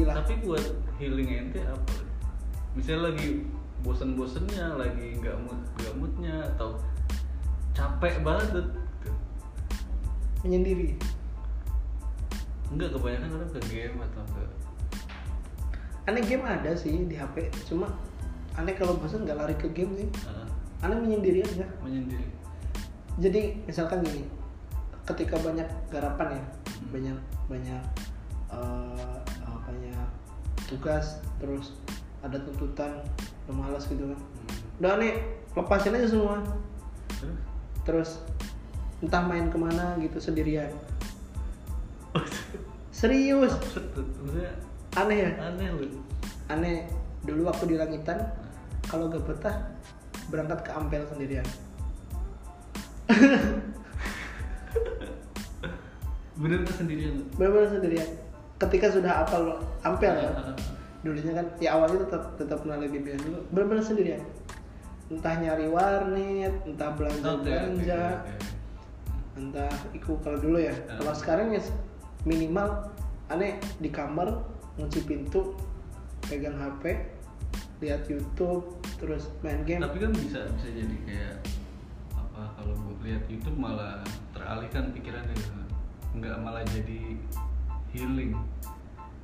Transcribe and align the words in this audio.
menyendiri 0.00 0.08
lah 0.08 0.16
tapi 0.24 0.34
buat 0.44 0.64
healing 0.96 1.28
ente 1.28 1.60
apa? 1.64 1.94
Misalnya 2.72 3.12
lagi 3.12 3.44
bosen-bosennya 3.84 4.76
lagi 4.76 5.16
nggak 5.20 5.36
mood 5.44 5.60
nggak 5.80 5.94
moodnya 5.96 6.36
atau 6.56 6.80
capek 7.76 8.24
banget. 8.24 8.48
Gitu. 8.48 8.62
menyendiri. 10.40 10.96
Enggak 12.72 12.96
kebanyakan 12.96 13.28
orang 13.36 13.50
ke 13.52 13.60
game 13.68 14.00
atau 14.00 14.24
ke 14.32 14.42
aneh 16.08 16.24
game 16.24 16.44
ada 16.48 16.72
sih 16.72 17.04
di 17.04 17.12
HP 17.12 17.52
cuma 17.68 17.92
aneh 18.56 18.72
kalau 18.72 18.96
bosan 18.96 19.28
nggak 19.28 19.36
lari 19.36 19.54
ke 19.60 19.68
game 19.76 19.92
sih. 20.00 20.08
Uh, 20.24 20.48
aneh 20.80 20.96
menyendiri 20.96 21.44
aja. 21.44 21.68
Menyendiri. 21.84 22.24
Jadi 23.20 23.60
misalkan 23.68 24.00
gini 24.00 24.24
ketika 25.04 25.36
banyak 25.44 25.68
garapan 25.92 26.40
ya 26.40 26.44
Hmm. 26.80 26.88
banyak 26.96 27.18
banyak 27.52 27.82
banyak 28.48 28.89
tugas 30.70 31.18
terus 31.42 31.74
ada 32.22 32.38
tuntutan 32.38 33.02
udah 33.48 33.54
malas 33.58 33.90
gitu 33.90 34.06
kan. 34.06 34.14
Hmm. 34.14 34.78
udah 34.78 34.90
aneh 34.94 35.18
lepasin 35.58 35.98
aja 35.98 36.08
semua. 36.08 36.38
Terus? 37.18 37.36
terus 37.82 38.10
entah 39.02 39.24
main 39.24 39.50
ke 39.50 39.58
mana 39.58 39.98
gitu 39.98 40.22
sendirian. 40.22 40.70
Serius. 42.94 43.56
Maksudnya 44.22 44.54
aneh 44.94 45.18
ya? 45.26 45.30
Aneh 45.50 45.68
lu. 45.74 45.98
Aneh. 46.46 46.86
Dulu 47.20 47.52
waktu 47.52 47.74
di 47.74 47.76
langitan 47.76 48.16
kalau 48.88 49.12
gak 49.12 49.26
betah 49.28 49.56
berangkat 50.32 50.64
ke 50.64 50.70
Ampel 50.72 51.04
sendirian. 51.10 51.44
Bener 56.40 56.64
sendirian? 56.72 57.20
Lu? 57.20 57.24
benar-benar 57.36 57.68
sendirian 57.76 58.08
ketika 58.60 58.86
sudah 58.92 59.24
apal 59.24 59.56
Ampel 59.80 60.12
ya. 60.12 60.28
Ah, 60.36 60.52
dulunya 61.00 61.32
kan 61.32 61.46
ya 61.56 61.80
awalnya 61.80 62.04
tetap 62.04 62.36
tetap 62.36 62.58
kenal 62.60 62.84
BBM 62.84 63.20
dulu. 63.24 63.40
Benar-benar 63.56 63.84
sendirian. 63.84 64.22
Entah 65.08 65.34
nyari 65.40 65.66
warnet 65.66 66.54
entah 66.68 66.90
belanja 66.94 67.26
oke, 67.34 67.42
belanja 67.48 68.02
entah 69.34 69.72
ikut 69.96 70.18
kalau 70.20 70.38
dulu 70.38 70.60
ya. 70.60 70.76
Ah. 70.86 71.00
kalau 71.00 71.14
sekarang 71.16 71.56
ya 71.56 71.62
minimal 72.28 72.92
aneh 73.32 73.56
di 73.80 73.88
kamar 73.88 74.28
ngunci 74.76 75.08
pintu 75.08 75.56
pegang 76.28 76.60
HP 76.60 77.00
lihat 77.80 78.04
YouTube 78.06 78.76
terus 79.00 79.32
main 79.40 79.64
game. 79.64 79.80
Tapi 79.80 79.96
kan 80.04 80.12
bisa 80.12 80.44
bisa 80.52 80.68
jadi 80.68 80.96
kayak 81.08 81.36
apa 82.12 82.60
kalau 82.60 82.76
buat 82.84 83.00
lihat 83.00 83.24
YouTube 83.32 83.56
malah 83.56 84.04
teralihkan 84.36 84.92
pikirannya 84.92 85.32
gitu 85.32 85.60
nggak 86.20 86.36
malah 86.42 86.66
jadi 86.74 87.16
healing. 87.92 88.34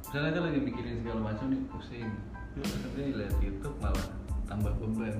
Misalnya 0.07 0.31
kan 0.39 0.43
lagi 0.51 0.61
mikirin 0.63 0.95
segala 1.03 1.21
macam 1.33 1.47
nih 1.51 1.61
pusing. 1.71 2.11
Terus 2.57 2.71
nanti 2.81 3.03
lihat 3.13 3.35
YouTube 3.43 3.77
malah 3.83 4.07
tambah 4.47 4.73
beban. 4.81 5.17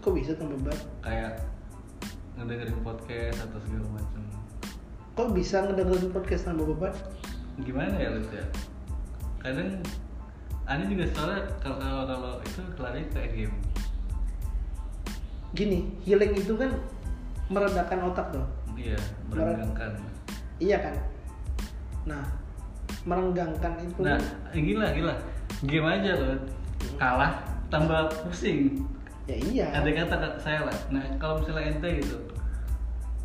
Kok 0.00 0.12
bisa 0.14 0.32
tambah 0.38 0.56
beban? 0.62 0.78
Kayak 1.02 1.32
ngedengerin 2.38 2.78
podcast 2.80 3.38
atau 3.44 3.58
segala 3.66 3.86
macam. 3.92 4.22
Kok 5.12 5.28
bisa 5.36 5.56
ngedengerin 5.68 6.10
podcast 6.10 6.42
tambah 6.48 6.66
beban? 6.72 6.94
Gimana 7.60 7.94
ya 8.00 8.16
lu 8.16 8.22
ya? 8.32 8.46
Kadang 9.42 9.82
Ani 10.62 10.86
juga 10.86 11.04
soalnya 11.10 11.42
kalau 11.58 11.76
kalau 11.82 12.04
kalau 12.06 12.32
itu 12.46 12.62
lari 12.78 13.02
ke 13.10 13.20
game. 13.34 13.56
Gini 15.52 15.92
healing 16.06 16.32
itu 16.38 16.54
kan 16.54 16.70
meredakan 17.52 18.08
otak 18.08 18.32
tuh 18.32 18.46
iya 18.80 18.96
merenggangkan 19.28 20.00
iya 20.56 20.80
kan? 20.80 20.94
Nah 22.08 22.24
merenggangkan 23.08 23.72
itu. 23.82 24.00
Nah 24.02 24.18
gila 24.54 24.86
gila. 24.94 25.14
Game 25.62 25.86
aja 25.86 26.12
loh 26.18 26.38
kalah 26.98 27.32
tambah 27.70 28.10
pusing. 28.26 28.84
Ya 29.30 29.36
iya. 29.38 29.66
Ada 29.74 29.90
kata 29.90 30.16
saya 30.42 30.66
lah. 30.66 30.76
Nah 30.90 31.02
kalau 31.16 31.40
misalnya 31.40 31.72
ente 31.72 31.90
gitu. 32.02 32.18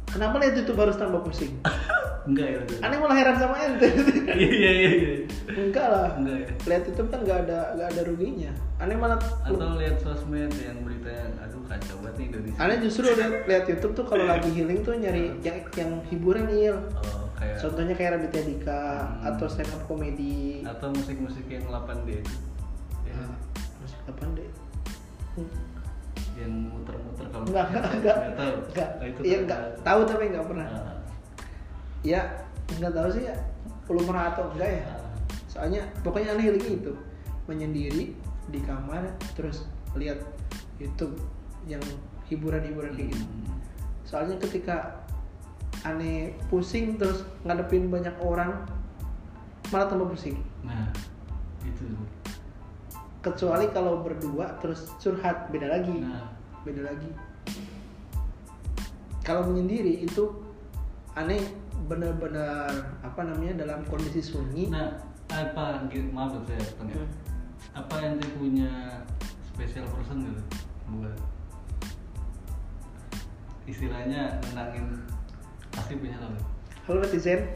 Kenapa 0.08 0.40
lihat 0.40 0.56
YouTube 0.56 0.80
harus 0.80 0.96
tambah 0.96 1.22
pusing? 1.26 1.52
Enggak 2.28 2.48
ya 2.52 2.60
aneh 2.84 3.00
malah 3.00 3.16
heran 3.16 3.40
sama 3.40 3.56
ente. 3.56 3.88
Iya 4.36 4.52
iya 4.60 4.72
iya. 4.72 4.90
Iya. 4.92 5.16
enggak 5.48 5.88
lah. 5.88 6.12
Enggak 6.20 6.38
ya. 6.44 6.50
Lihat 6.68 6.84
YouTube 6.92 7.08
kan 7.08 7.20
nggak 7.24 7.40
ada 7.48 7.60
nggak 7.80 7.88
ada 7.96 8.02
ruginya. 8.04 8.52
Aneh 8.84 8.98
malah 9.00 9.16
atau 9.48 9.80
lihat 9.80 9.96
sosmed 10.04 10.52
yang 10.60 10.76
beritanya 10.84 11.32
aduh 11.40 11.64
kacau 11.72 11.96
banget 12.04 12.16
nih 12.20 12.26
Indonesia. 12.36 12.60
Aneh 12.60 12.78
justru 12.84 13.04
lihat 13.16 13.34
lihat 13.48 13.64
YouTube 13.72 13.94
tuh 13.96 14.06
kalau 14.12 14.28
lagi 14.28 14.50
healing 14.52 14.84
tuh 14.84 15.00
nyari 15.00 15.40
yang 15.40 15.58
yang 15.80 15.92
hiburan 16.12 16.52
il 16.52 16.76
oh, 16.76 17.27
kayak 17.38 17.56
contohnya 17.58 17.94
kayak 17.94 18.12
Raditya 18.18 18.44
Dika 18.44 18.82
Hmm. 18.98 19.30
atau 19.30 19.46
stand 19.46 19.72
up 19.72 19.82
comedy 19.86 20.62
atau 20.62 20.90
musik-musik 20.90 21.46
yang 21.46 21.64
8D 21.66 22.10
itu 22.18 22.36
ya, 23.04 23.14
Nah, 23.16 23.38
musik 23.80 24.00
apa 24.04 24.24
deh 24.34 24.50
Hmm. 25.34 25.50
yang 26.34 26.54
muter-muter 26.68 27.26
kalau 27.30 27.46
enggak 27.46 27.66
enggak 27.70 28.16
nggak 28.18 28.34
tahu 28.36 28.54
enggak 28.68 28.90
Nah, 28.92 29.06
itu 29.06 29.20
enggak 29.24 29.60
ada. 29.60 29.78
tahu 29.82 30.00
tapi 30.04 30.24
enggak 30.28 30.46
pernah 30.46 30.68
Ah, 30.68 30.96
ya 32.02 32.22
enggak 32.74 32.94
tahu 32.94 33.10
sih 33.10 33.24
ya 33.26 33.36
belum 33.86 34.04
pernah 34.04 34.24
atau 34.32 34.44
enggak 34.52 34.70
ya 34.70 34.84
ah. 34.88 35.02
soalnya 35.48 35.82
pokoknya 36.02 36.34
aneh 36.34 36.44
healing 36.46 36.68
itu 36.78 36.94
menyendiri 37.46 38.06
di 38.48 38.60
kamar 38.62 39.02
terus 39.34 39.66
lihat 39.94 40.20
YouTube 40.78 41.18
yang 41.66 41.82
hiburan-hiburan 42.26 42.94
kayak 42.94 43.14
gitu 43.14 43.26
Hmm. 43.26 43.58
soalnya 44.04 44.36
ketika 44.40 45.06
aneh 45.86 46.34
pusing 46.50 46.98
terus 46.98 47.28
ngadepin 47.46 47.92
banyak 47.92 48.14
orang 48.24 48.66
malah 49.70 49.88
tambah 49.92 50.08
pusing. 50.10 50.40
Nah 50.64 50.90
itu. 51.66 51.86
Kecuali 53.22 53.68
kalau 53.76 54.02
berdua 54.02 54.56
terus 54.64 54.88
curhat 55.02 55.52
beda 55.52 55.68
lagi. 55.68 55.98
Nah. 56.00 56.32
Beda 56.64 56.88
lagi. 56.88 57.12
Kalau 59.24 59.44
menyendiri 59.52 60.08
itu 60.08 60.32
aneh 61.20 61.44
benar-benar 61.88 62.72
apa 63.04 63.22
namanya 63.28 63.68
dalam 63.68 63.84
kondisi 63.88 64.24
sunyi. 64.24 64.72
Nah 64.72 64.96
apa 65.28 65.84
maaf 66.16 66.32
ya, 66.48 66.56
saya 66.56 66.72
tanya. 66.80 66.96
Hmm. 66.96 67.12
apa 67.78 67.96
yang 68.00 68.14
dia 68.18 68.32
punya 68.40 68.72
special 69.54 69.86
person 69.92 70.24
gitu 70.24 70.44
buat? 70.96 71.18
Istilahnya 73.68 74.40
nenangin 74.40 75.04
pasti 75.88 76.04
punya 76.04 76.20
lah 76.20 76.36
halo 76.84 77.00
netizen. 77.00 77.48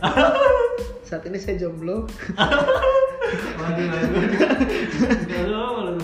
Saat 1.11 1.27
ini 1.27 1.35
saya 1.35 1.59
jomblo. 1.59 2.07
Waduh 3.59 3.85
waduh. 5.75 5.99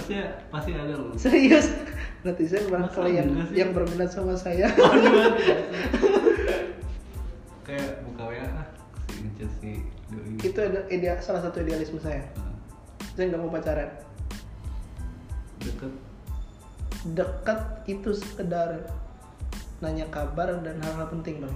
Pasti 0.51 0.75
ada 0.75 0.91
loh. 0.99 1.15
Serius? 1.15 1.71
Netizen 2.27 2.67
barangkali 2.67 3.15
yang 3.15 3.31
sih? 3.47 3.63
yang 3.63 3.71
berminat 3.71 4.11
sama 4.11 4.35
saya. 4.35 4.67
Waduh, 4.75 5.39
kayak 7.67 8.03
buka 8.03 8.23
WA 8.27 8.43
ah, 8.43 8.67
si 9.63 9.87
Doi. 10.11 10.35
Itu 10.43 10.59
ada 10.59 10.83
ide 10.91 11.07
salah 11.23 11.47
satu 11.47 11.63
idealisme 11.63 12.03
saya. 12.03 12.27
Nah, 12.35 12.59
saya 13.15 13.31
nggak 13.31 13.39
mau 13.39 13.55
pacaran. 13.55 13.87
Deket. 15.63 15.95
Dekat 17.15 17.87
itu 17.87 18.11
sekedar 18.11 18.83
nanya 19.79 20.03
kabar 20.11 20.59
dan 20.59 20.75
hal-hal 20.83 21.07
penting 21.07 21.39
bang 21.39 21.55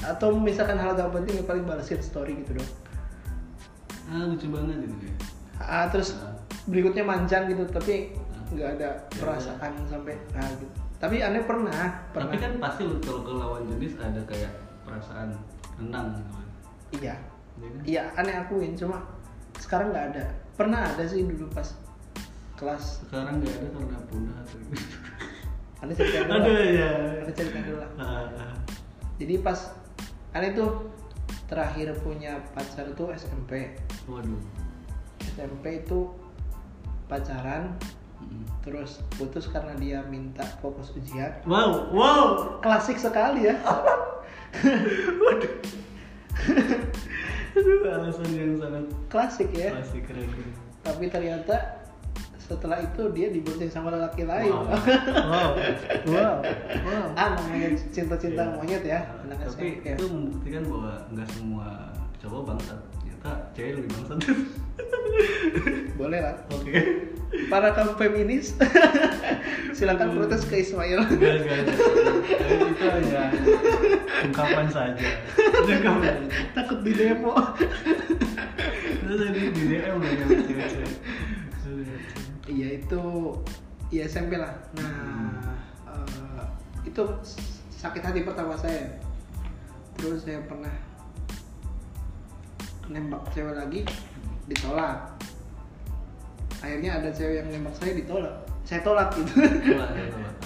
atau 0.00 0.32
misalkan 0.32 0.80
hal 0.80 0.96
gak 0.96 1.12
penting 1.12 1.38
ya 1.38 1.44
paling 1.44 1.62
balesin 1.62 2.00
story 2.00 2.40
gitu 2.40 2.56
dong. 2.56 2.70
Ah 4.08 4.24
lucu 4.26 4.48
banget 4.48 4.76
gitu 4.82 4.96
kayak 4.98 5.16
ah 5.62 5.86
terus 5.88 6.18
Ah. 6.18 6.34
berikutnya 6.64 7.04
mancan 7.04 7.46
gitu 7.46 7.62
tapi 7.68 8.16
Ah. 8.32 8.42
nggak 8.50 8.68
ada 8.80 8.88
perasaan 9.14 9.72
sampai 9.86 10.16
ah 10.32 10.48
gitu. 10.56 10.72
Tapi 10.96 11.18
aneh 11.18 11.42
pernah 11.42 12.02
pernah. 12.10 12.30
Tapi 12.30 12.36
kan 12.38 12.52
pasti 12.58 12.82
kalau 13.02 13.20
ke 13.22 13.32
lawan 13.34 13.62
jenis 13.66 13.98
ada 13.98 14.22
kayak 14.26 14.52
perasaan 14.82 15.34
tenang 15.76 16.06
gitu 16.14 16.30
kan. 16.30 16.48
Iya. 16.92 17.14
Iya 17.52 17.68
kan? 17.68 17.82
iya 17.84 18.02
aneh 18.16 18.34
akuin 18.38 18.72
cuma 18.74 19.02
sekarang 19.58 19.92
nggak 19.92 20.06
ada. 20.14 20.24
Pernah 20.58 20.94
ada 20.94 21.04
sih 21.06 21.22
dulu 21.22 21.46
pas 21.52 21.68
kelas. 22.56 23.06
Sekarang 23.06 23.38
nggak 23.38 23.54
ada 23.54 23.66
karena 23.70 23.98
punah 24.10 24.36
atau 24.42 24.56
gitu 24.66 24.86
aneh 25.82 25.94
cerita 25.98 26.18
dulu 26.22 26.38
ada 26.38 26.52
ya 26.62 26.90
aneh 27.22 27.34
cerita 27.34 27.58
dulu 27.60 27.76
lah. 27.82 27.90
Ah, 27.98 28.26
ah. 28.38 28.54
Jadi 29.22 29.38
pas 29.38 29.70
aneh 30.34 30.50
tuh 30.58 30.90
terakhir 31.46 31.94
punya 32.02 32.42
pacar 32.56 32.90
tuh 32.98 33.14
SMP 33.14 33.78
waduh. 34.10 34.42
SMP 35.38 35.86
itu 35.86 36.10
pacaran 37.06 37.78
Mm. 38.22 38.46
terus 38.62 39.02
putus 39.18 39.50
karena 39.50 39.74
dia 39.82 39.98
minta 40.06 40.46
fokus 40.62 40.94
ujian. 40.94 41.42
Wow 41.42 41.90
wow. 41.90 42.26
Klasik 42.62 42.94
sekali 42.94 43.50
ya. 43.50 43.58
Aduh, 47.52 47.82
alasan 47.82 48.30
yang 48.30 48.54
sangat 48.62 48.86
klasik 49.10 49.50
ya. 49.50 49.74
Klasik 49.74 50.06
keren. 50.06 50.30
Tapi 50.86 51.10
ternyata 51.10 51.81
setelah 52.52 52.78
itu 52.84 53.02
dia 53.16 53.32
dibonceng 53.32 53.72
sama 53.72 53.88
lelaki 53.88 54.28
lain. 54.28 54.52
Wow. 54.52 54.68
Wow. 54.68 55.50
Wow. 56.04 56.36
Wow. 56.84 57.06
Ah 57.16 57.32
namanya 57.32 57.72
cinta-cinta 57.88 58.42
Iya. 58.44 58.52
monyet 58.52 58.82
ya 58.84 59.00
anak 59.24 59.36
tapi 59.40 59.80
SMP 59.80 59.88
ya. 59.88 59.94
itu 59.96 60.04
membuktikan 60.06 60.62
bahwa 60.68 60.92
nggak 61.16 61.28
semua 61.32 61.68
cowok 62.20 62.42
bangsat. 62.52 62.80
Kak 63.22 63.38
cewek 63.54 63.72
lebih 63.78 63.90
bangsat. 63.96 64.18
Boleh 66.00 66.20
lah. 66.20 66.34
Oke. 66.50 66.74
Para 67.48 67.72
kaum 67.72 67.94
feminis 67.96 68.52
silakan 69.78 70.12
protes 70.12 70.42
ke 70.44 70.60
Ismail. 70.60 71.00
Enggak 71.06 71.34
enggak 71.40 71.58
enggak. 71.64 71.78
itu 72.68 72.84
hanya 72.84 73.22
ungkapan 74.26 74.66
saja. 74.68 75.06
Ungkapan 75.64 76.28
takut 76.52 76.78
di 76.84 76.92
demo 76.92 77.32
terus 79.02 79.28
tadi 79.28 79.40
di 79.52 79.62
DM 79.68 80.00
loh 80.00 80.08
cewek-cewek 80.08 80.92
iya 82.50 82.78
itu 82.80 83.02
iya 83.92 84.08
SMP 84.08 84.38
lah. 84.38 84.54
Nah 84.78 85.54
eh, 85.90 86.44
itu 86.88 87.02
sakit 87.70 88.02
hati 88.02 88.20
pertama 88.26 88.58
saya. 88.58 88.98
Terus 89.98 90.26
saya 90.26 90.42
pernah 90.46 90.72
nembak 92.90 93.22
cewek 93.30 93.54
lagi 93.54 93.80
ditolak. 94.50 95.14
Akhirnya 96.62 97.02
ada 97.02 97.10
cewek 97.10 97.42
yang 97.42 97.48
nembak 97.50 97.74
saya 97.78 97.92
ditolak. 97.94 98.36
Saya 98.62 98.80
tolak 98.86 99.10
gitu. 99.18 99.32
Tolak, 99.42 99.90
ya, 99.94 100.06
tolak. 100.10 100.34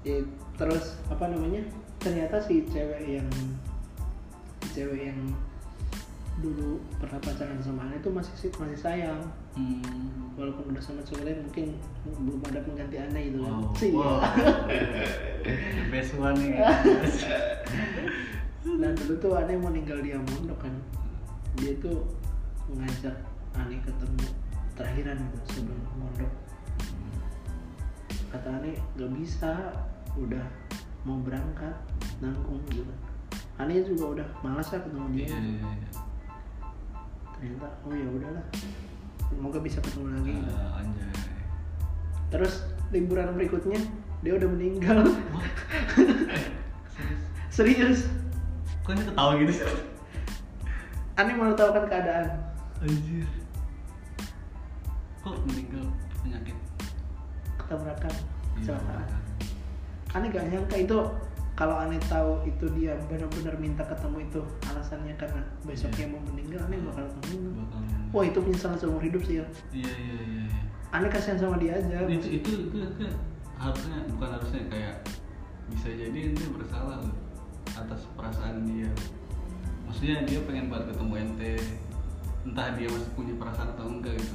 Ya, 0.00 0.16
terus 0.56 0.96
apa 1.12 1.28
namanya? 1.28 1.60
Ternyata 2.00 2.40
si 2.40 2.64
cewek 2.72 3.20
yang 3.20 3.28
cewek 4.72 5.12
yang 5.12 5.20
dulu 6.40 6.80
pernah 6.96 7.20
pacaran 7.20 7.60
sama 7.60 7.84
Ana 7.84 8.00
itu 8.00 8.08
masih 8.08 8.48
masih 8.56 8.78
sayang 8.78 9.20
Hmm. 9.50 9.82
walaupun 10.38 10.70
udah 10.72 10.80
sama 10.80 11.02
lain 11.20 11.42
mungkin 11.44 11.74
belum 12.06 12.40
ada 12.48 12.60
pengganti 12.64 12.96
Ana 12.96 13.18
gitu 13.20 13.38
kan 13.44 13.52
Wow. 13.60 13.74
Sih, 13.76 13.90
Wow. 13.92 14.18
ya. 14.22 15.84
Best 15.90 16.14
one 16.16 16.38
nih. 16.38 16.54
nah 18.80 18.90
dulu 18.94 19.14
tuh 19.18 19.32
Ana 19.36 19.52
mau 19.58 19.74
tinggal 19.74 19.98
di 20.00 20.14
Amondok 20.16 20.58
kan 20.64 20.74
dia 21.60 21.74
tuh 21.82 22.06
ngajak 22.72 23.16
Ana 23.52 23.76
ketemu 23.82 24.26
terakhiran 24.78 25.18
gitu 25.18 25.38
sebelum 25.52 25.80
mondok 25.98 26.32
kata 28.30 28.48
Ane 28.62 28.78
gak 28.94 29.10
bisa 29.18 29.52
udah 30.14 30.46
mau 31.02 31.18
berangkat 31.20 31.74
nanggung 32.22 32.62
gitu 32.70 32.86
Ane 33.58 33.82
juga 33.82 34.04
udah 34.16 34.28
malas 34.40 34.70
ya 34.70 34.78
ketemu 34.78 35.08
dia 35.12 35.26
Iya, 35.26 35.36
iya, 35.36 35.68
iya. 35.74 35.88
Ternyata 37.40 37.72
oh 37.88 37.96
ya 37.96 38.04
udahlah 38.04 38.44
semoga 39.32 39.58
bisa 39.64 39.80
ketemu 39.80 40.06
lagi 40.12 40.32
gitu. 40.36 40.52
Anjay. 40.76 41.12
terus 42.28 42.54
liburan 42.92 43.32
berikutnya 43.32 43.80
dia 44.20 44.36
udah 44.36 44.48
meninggal. 44.52 45.08
Serius? 47.48 48.04
serius 48.04 48.20
Kok 48.84 48.92
ini 48.92 49.02
ketawa 49.08 49.32
gitu 49.40 49.52
sih? 49.56 49.64
Ane 51.16 51.32
mau 51.32 51.56
tahu 51.56 51.72
kan 51.72 51.84
keadaan 51.88 52.26
Anjir. 52.84 53.28
Kok 55.24 55.36
meninggal 55.48 55.88
penyakit? 56.20 56.56
ketabrakan 57.56 58.12
Iya. 58.12 58.76
kecelakaan 58.76 59.08
Ane 60.10 60.26
gak 60.34 60.44
nyangka 60.50 60.76
itu 60.76 60.96
kalau 61.60 61.76
Ane 61.76 62.00
tahu 62.02 62.40
itu 62.42 62.64
dia 62.72 62.96
benar-benar 63.04 63.52
minta 63.54 63.84
ketemu 63.84 64.24
itu 64.24 64.40
alasannya 64.64 65.12
karena 65.14 65.44
besoknya 65.60 66.08
Iya. 66.08 66.08
mau 66.08 66.20
meninggal 66.24 66.60
Ane 66.64 66.76
bakal 66.82 67.04
ketemu 67.12 67.36
Bakal. 67.60 67.80
wah 68.10 68.24
itu 68.24 68.38
penyesalan 68.40 68.78
seumur 68.80 69.02
hidup 69.04 69.22
sih 69.22 69.36
ya 69.36 69.46
Iya 69.70 69.92
iya 69.92 70.20
iya. 70.24 70.44
iya. 70.48 70.62
Ane 70.90 71.06
kasihan 71.06 71.36
sama 71.36 71.60
dia 71.60 71.76
aja 71.76 71.96
itu 72.02 72.16
itu 72.16 72.28
itu, 72.32 72.50
itu 72.72 73.06
harusnya 73.54 73.98
bukan 74.08 74.28
harusnya 74.32 74.62
kayak 74.66 74.94
bisa 75.68 75.88
jadi 75.92 76.18
ente 76.26 76.44
bersalah 76.48 76.96
loh 76.98 77.14
atas 77.70 78.08
perasaan 78.10 78.64
dia 78.64 78.88
maksudnya 79.84 80.24
dia 80.24 80.40
pengen 80.42 80.66
banget 80.66 80.96
ketemu 80.96 81.12
ente 81.20 81.52
entah 82.42 82.68
dia 82.72 82.88
masih 82.88 83.10
punya 83.12 83.34
perasaan 83.36 83.68
atau 83.70 83.86
enggak 83.86 84.16
gitu 84.16 84.34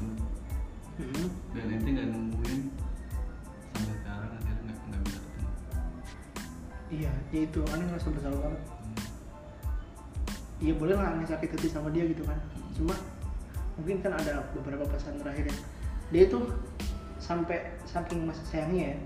Mm-mm. 0.95 1.27
dan 1.51 1.65
ente 1.73 1.89
nggak 1.89 2.07
nemuin 2.07 2.61
iya 6.95 7.11
ya 7.35 7.39
itu. 7.43 7.59
Ane 7.75 7.83
ngerasa 7.91 8.07
bersalah 8.15 8.39
banget. 8.39 8.61
Hmm. 8.63 8.95
iya 10.63 10.73
boleh 10.79 10.95
lah 10.95 11.11
Ane 11.11 11.27
sakit 11.27 11.49
hati 11.51 11.67
sama 11.67 11.91
dia 11.91 12.07
gitu 12.07 12.23
kan. 12.23 12.39
Cuma 12.71 12.95
mungkin 13.75 13.99
kan 13.99 14.15
ada 14.15 14.47
beberapa 14.55 14.87
pesan 14.87 15.19
terakhir 15.19 15.51
ya. 15.51 15.57
Dia 16.15 16.21
itu 16.31 16.39
sampai 17.19 17.75
saking 17.83 18.23
masih 18.29 18.45
sayangnya 18.47 18.95
ya 18.95 18.97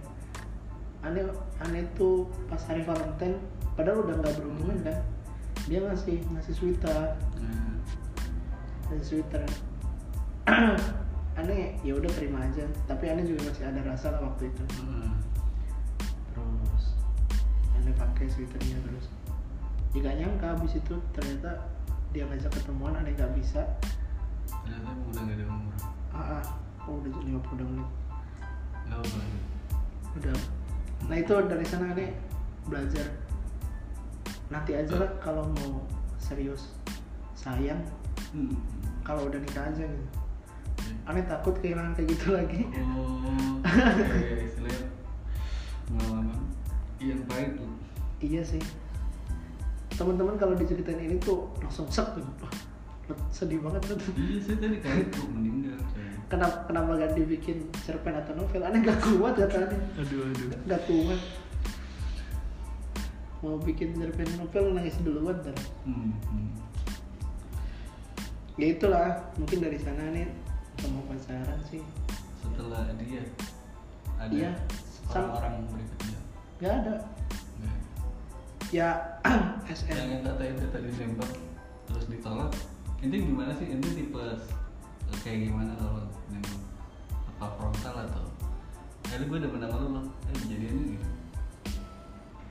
Ane 1.08 1.32
Ane 1.64 1.88
tuh 1.96 2.28
pas 2.52 2.60
hari 2.68 2.84
Valentine 2.84 3.40
padahal 3.80 4.04
udah 4.04 4.16
nggak 4.20 4.36
berhubungan 4.36 4.78
kan 4.84 4.98
dia 5.70 5.80
ngasih 5.86 6.18
ngasih 6.34 6.54
sweater. 6.56 7.14
Nah, 7.40 7.78
ngasih 8.90 9.06
sweater. 9.06 9.44
Ane 11.40 11.78
ya 11.86 11.94
udah 11.96 12.12
terima 12.18 12.44
aja. 12.44 12.66
Tapi 12.90 13.06
Ane 13.06 13.24
juga 13.24 13.48
masih 13.48 13.64
ada 13.70 13.80
rasa 13.86 14.18
lah 14.18 14.22
waktu 14.28 14.50
itu. 14.50 14.64
Hmm. 14.82 15.19
Ane 17.90 17.98
pakai 17.98 18.30
sweaternya 18.30 18.78
terus. 18.86 19.10
Ya 19.98 20.06
gak 20.06 20.22
nyangka 20.22 20.54
abis 20.54 20.78
itu 20.78 20.94
ternyata 21.10 21.58
dia 22.14 22.22
ngajak 22.30 22.54
ketemuan 22.54 22.94
Ane 22.94 23.18
gak 23.18 23.34
bisa. 23.34 23.66
Ternyata 24.46 24.94
emang 24.94 25.10
udah 25.10 25.22
nggak 25.26 25.38
ada 25.42 25.46
umur. 25.50 25.74
Ah, 26.14 26.22
ah. 26.38 26.44
oh 26.86 27.02
udah 27.02 27.10
50 27.18 27.34
menit. 27.66 27.90
Nggak 28.86 29.00
apa 29.02 29.20
udah. 30.22 30.38
Nah 31.10 31.18
itu 31.18 31.34
dari 31.50 31.66
sana 31.66 31.90
Ane 31.90 32.14
belajar. 32.70 33.10
Nanti 34.54 34.78
aja 34.78 34.94
lah 34.94 35.10
kalau 35.18 35.50
mau 35.50 35.82
serius. 36.22 36.70
Sayang. 37.34 37.82
Hmm. 38.30 38.54
kalau 39.02 39.26
udah 39.26 39.42
nikah 39.42 39.66
aja 39.66 39.90
gitu. 39.90 40.06
Ane 41.10 41.26
takut 41.26 41.58
kehilangan 41.58 41.98
kayak 41.98 42.14
gitu 42.14 42.38
lagi. 42.38 42.70
Oh 42.94 43.58
kayak 43.66 44.86
tuh 47.56 47.70
iya 48.20 48.42
sih. 48.44 48.62
Teman-teman 49.96 50.40
kalau 50.40 50.56
diceritain 50.56 51.00
ini 51.00 51.20
tuh 51.20 51.48
langsung 51.60 51.88
sek 51.92 52.16
gitu. 52.16 52.46
Sedih 53.32 53.60
banget 53.64 53.84
tuh. 53.90 53.98
Iya 54.16 54.38
saya 54.44 54.58
tadi 54.60 54.78
kaget 54.80 55.08
tuh 55.12 55.26
meninggal 55.32 55.80
kenapa 56.30 56.70
kenapa 56.70 56.90
gak 57.02 57.18
dibikin 57.18 57.66
cerpen 57.82 58.14
atau 58.14 58.38
novel? 58.38 58.62
Aneh 58.62 58.86
gak 58.86 59.02
kuat 59.02 59.34
katanya 59.36 59.74
aduh 59.98 60.30
aduh. 60.30 60.48
Gak 60.70 60.82
kuat. 60.86 61.22
Mau 63.42 63.58
bikin 63.66 63.98
cerpen 63.98 64.30
novel 64.38 64.78
nangis 64.78 64.96
duluan 65.02 65.36
dan 65.42 65.58
hmm. 65.90 66.14
hmm. 66.30 66.50
ya 68.62 68.78
itulah 68.78 69.18
mungkin 69.42 69.60
dari 69.66 69.80
sana 69.82 70.14
nih 70.14 70.30
mau 70.94 71.04
pacaran 71.10 71.60
sih. 71.68 71.82
Setelah 72.40 72.88
dia 73.02 73.26
ada 74.20 74.32
Iya, 74.32 74.52
sama- 75.10 75.34
orang-orang 75.40 75.66
berikutnya. 75.74 76.20
Gak 76.62 76.74
ada. 76.86 76.96
ya 78.78 78.90
SM 79.66 79.90
yang 79.92 80.22
kata 80.26 80.44
ente 80.46 80.66
tadi 80.70 80.90
nembak 80.94 81.30
terus 81.90 82.06
ditolak. 82.08 82.54
Ente 83.02 83.18
gimana 83.18 83.52
sih? 83.58 83.68
Ente 83.70 83.90
tipe 83.94 84.24
kayak 85.26 85.50
gimana 85.50 85.74
kalau 85.78 86.06
nembak? 86.30 86.62
Apa 87.38 87.46
frontal 87.58 87.96
atau? 88.06 88.26
Kali 89.10 89.26
gue 89.26 89.38
udah 89.42 89.52
menang 89.52 89.72
lu 89.74 89.88
loh, 89.98 90.06
eh 90.30 90.38
jadian 90.46 90.76
ini 90.76 90.88
gitu. 90.94 91.08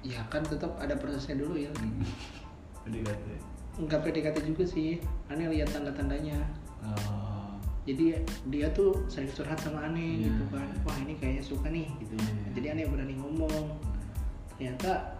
ya 0.08 0.22
kan 0.26 0.42
tetap 0.42 0.74
ada 0.78 0.94
prosesnya 0.98 1.38
dulu 1.38 1.54
ya. 1.58 1.70
Hmm. 1.78 2.02
Kata. 3.04 3.36
nggak 3.78 4.00
PDKT 4.00 4.36
juga 4.48 4.64
sih. 4.66 4.98
Aneh 5.30 5.46
lihat 5.52 5.70
tanda-tandanya 5.70 6.40
Oh, 6.78 7.58
jadi 7.82 8.22
dia 8.54 8.70
tuh 8.70 9.02
sering 9.10 9.26
curhat 9.34 9.58
sama 9.58 9.82
aneh 9.90 10.22
Iya. 10.22 10.30
gitu 10.30 10.44
kan. 10.54 10.66
Wah 10.86 10.96
ini 11.02 11.18
kayaknya 11.18 11.42
suka 11.42 11.66
nih 11.68 11.90
gitu. 11.98 12.14
Iya. 12.14 12.54
jadi 12.54 12.66
aneh 12.74 12.84
berani 12.86 13.14
ngomong. 13.18 13.76
Ternyata 14.56 15.17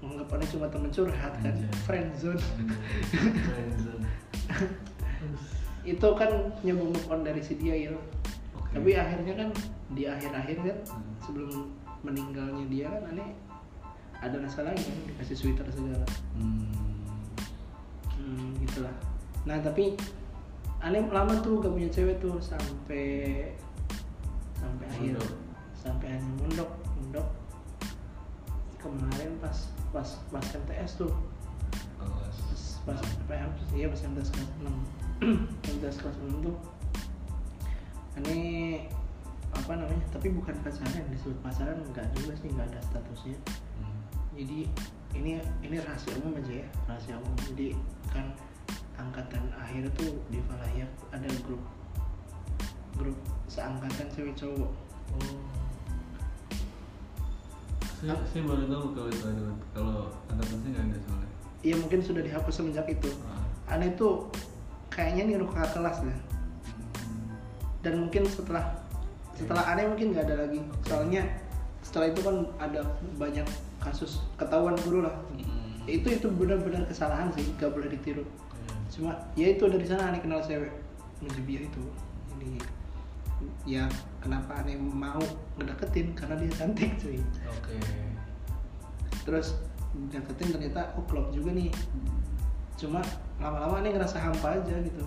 menganggap 0.00 0.32
aneh 0.32 0.48
cuma 0.48 0.66
temen 0.66 0.90
curhat 0.90 1.32
kan 1.38 1.52
Anjay. 1.52 1.70
friendzone 1.84 2.40
Friendzone. 3.44 4.04
itu 5.86 6.08
kan 6.12 6.30
nyoba 6.60 6.84
move 6.86 7.06
on 7.08 7.20
dari 7.20 7.40
si 7.40 7.56
dia 7.56 7.74
ya 7.74 7.92
Oke. 8.52 8.68
tapi 8.72 8.90
akhirnya 8.92 9.32
kan 9.36 9.48
di 9.90 10.04
akhir-akhir 10.04 10.56
kan 10.60 10.78
Hmm. 10.86 11.12
sebelum 11.18 11.50
meninggalnya 12.00 12.64
dia 12.66 12.88
kan 12.88 13.02
aneh 13.10 13.30
ada 14.16 14.36
rasa 14.38 14.60
lagi 14.62 14.80
kan 14.80 14.96
dikasih 15.06 15.36
sweater 15.36 15.66
segala 15.68 16.04
Hmm. 16.32 16.68
hmm, 18.14 18.48
gitulah 18.60 18.92
nah 19.42 19.56
tapi 19.58 19.96
aneh 20.78 21.04
lama 21.06 21.32
tuh 21.38 21.60
gak 21.60 21.72
punya 21.72 21.88
cewek 21.88 22.16
tuh 22.18 22.36
sampai 22.38 23.48
sampai 24.54 24.86
akhir 24.86 25.16
sampai 25.72 26.08
akhir 26.12 26.32
mondok 26.36 26.70
mondok 26.94 27.28
kemarin 28.80 29.32
pas 29.38 29.56
pas 29.92 30.08
pas 30.32 30.44
MTS 30.44 31.00
tuh. 31.00 31.12
Pas 32.00 32.36
pas 32.88 33.00
PM 33.28 33.50
iya 33.76 33.86
pas 33.92 34.00
MTS 34.00 34.30
kelas 34.32 34.50
6 34.64 34.66
MTS 35.76 35.96
kelas 36.00 36.16
6 36.16 36.46
tuh. 36.48 36.56
Aneh 38.18 38.88
apa 39.50 39.72
namanya 39.74 40.06
tapi 40.14 40.30
bukan 40.30 40.54
pacaran 40.62 41.04
disebut 41.10 41.36
pacaran 41.42 41.78
enggak 41.90 42.06
juga 42.16 42.32
sih 42.40 42.48
enggak 42.48 42.70
ada 42.72 42.80
statusnya. 42.88 43.36
Hmm. 43.78 44.00
jadi 44.34 44.58
ini 45.10 45.42
ini 45.66 45.76
rahasia 45.82 46.14
umum 46.22 46.38
aja 46.40 46.64
ya 46.64 46.68
rahasia 46.88 47.14
umum. 47.20 47.36
Jadi 47.52 47.76
kan 48.10 48.32
angkatan 48.96 49.44
akhir 49.56 49.90
tuh 49.96 50.16
di 50.32 50.40
Falayak 50.48 50.90
ada 51.12 51.28
grup 51.44 51.62
grup 52.96 53.18
seangkatan 53.50 54.08
cewek 54.14 54.34
cowok. 54.38 54.72
Oh 55.10 55.59
saya, 58.00 58.16
saya 58.32 58.42
baru 58.48 58.64
tahu 58.64 58.84
kalau 58.96 59.08
itu 59.12 59.24
ada 59.28 59.44
kalau 59.76 59.98
angkatan 60.32 60.56
saya 60.64 60.70
nggak 60.72 60.84
ada 60.88 60.98
soalnya. 61.04 61.30
Iya 61.60 61.74
mungkin 61.76 62.00
sudah 62.00 62.22
dihapus 62.24 62.54
semenjak 62.56 62.86
itu. 62.88 63.10
Ah. 63.28 63.76
aneh 63.76 63.92
tuh 63.94 64.26
kayaknya 64.88 65.36
niru 65.36 65.46
kakak 65.52 65.76
kelas 65.76 66.00
deh. 66.00 66.08
Hmm. 66.16 67.36
dan 67.84 67.94
mungkin 68.00 68.24
setelah 68.24 68.64
setelah 69.36 69.64
aneh 69.68 69.84
mungkin 69.84 70.16
nggak 70.16 70.24
ada 70.32 70.48
lagi. 70.48 70.64
Soalnya 70.88 71.28
setelah 71.84 72.08
itu 72.08 72.20
kan 72.24 72.36
ada 72.56 72.80
banyak 73.20 73.44
kasus 73.84 74.24
ketahuan 74.40 74.80
guru 74.80 75.04
lah. 75.04 75.14
Hmm. 75.36 75.84
itu 75.84 76.08
itu 76.08 76.26
benar-benar 76.32 76.88
kesalahan 76.88 77.28
sih 77.36 77.44
nggak 77.60 77.68
boleh 77.68 77.92
ditiru. 77.92 78.24
Iya. 78.24 78.72
cuma 78.88 79.12
ya 79.36 79.46
itu 79.52 79.64
dari 79.68 79.84
sana 79.84 80.08
aneh 80.08 80.24
kenal 80.24 80.40
cewek. 80.40 80.72
Nujibia 81.20 81.68
itu 81.68 81.84
ini 82.40 82.56
ya 83.64 83.84
kenapa 84.20 84.60
aneh 84.60 84.76
mau 84.76 85.20
ngedeketin? 85.56 86.12
Karena 86.16 86.34
dia 86.36 86.50
cantik 86.52 86.96
cuy. 87.00 87.20
Oke. 87.48 87.76
Terus 89.24 89.56
deketin 90.12 90.54
ternyata 90.54 90.94
oh 90.96 91.04
klop 91.08 91.32
juga 91.32 91.52
nih. 91.52 91.72
Cuma 92.76 93.04
lama-lama 93.40 93.80
aneh 93.80 93.92
ngerasa 93.96 94.20
hampa 94.20 94.60
aja 94.60 94.76
gitu. 94.80 95.04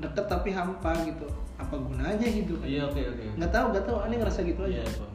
Deket 0.00 0.26
tapi 0.28 0.52
hampa 0.52 0.92
gitu. 1.04 1.28
Apa 1.60 1.76
gunanya 1.76 2.24
gitu 2.24 2.56
kan? 2.56 2.66
Iya 2.68 2.88
oke 2.88 3.00
oke. 3.00 3.24
Nggak 3.36 3.52
tahu 3.52 3.66
nggak 3.72 3.84
tahu. 3.84 3.96
Aneh 4.00 4.16
ngerasa 4.20 4.40
gitu 4.44 4.60
aja. 4.64 4.80
Iya 4.80 4.92
Bang. 4.96 5.14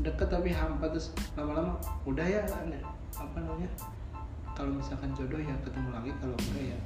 deket 0.00 0.32
tapi 0.32 0.48
hampa 0.48 0.88
terus 0.88 1.12
lama-lama 1.36 1.76
udah 2.08 2.24
ya 2.24 2.40
aneh 2.56 2.80
apa 3.12 3.36
namanya? 3.36 3.68
Kalau 4.56 4.72
misalkan 4.72 5.12
jodoh 5.12 5.36
ya 5.36 5.52
ketemu 5.60 5.88
lagi 5.92 6.10
kalau 6.24 6.36
enggak 6.36 6.72
ya 6.72 6.78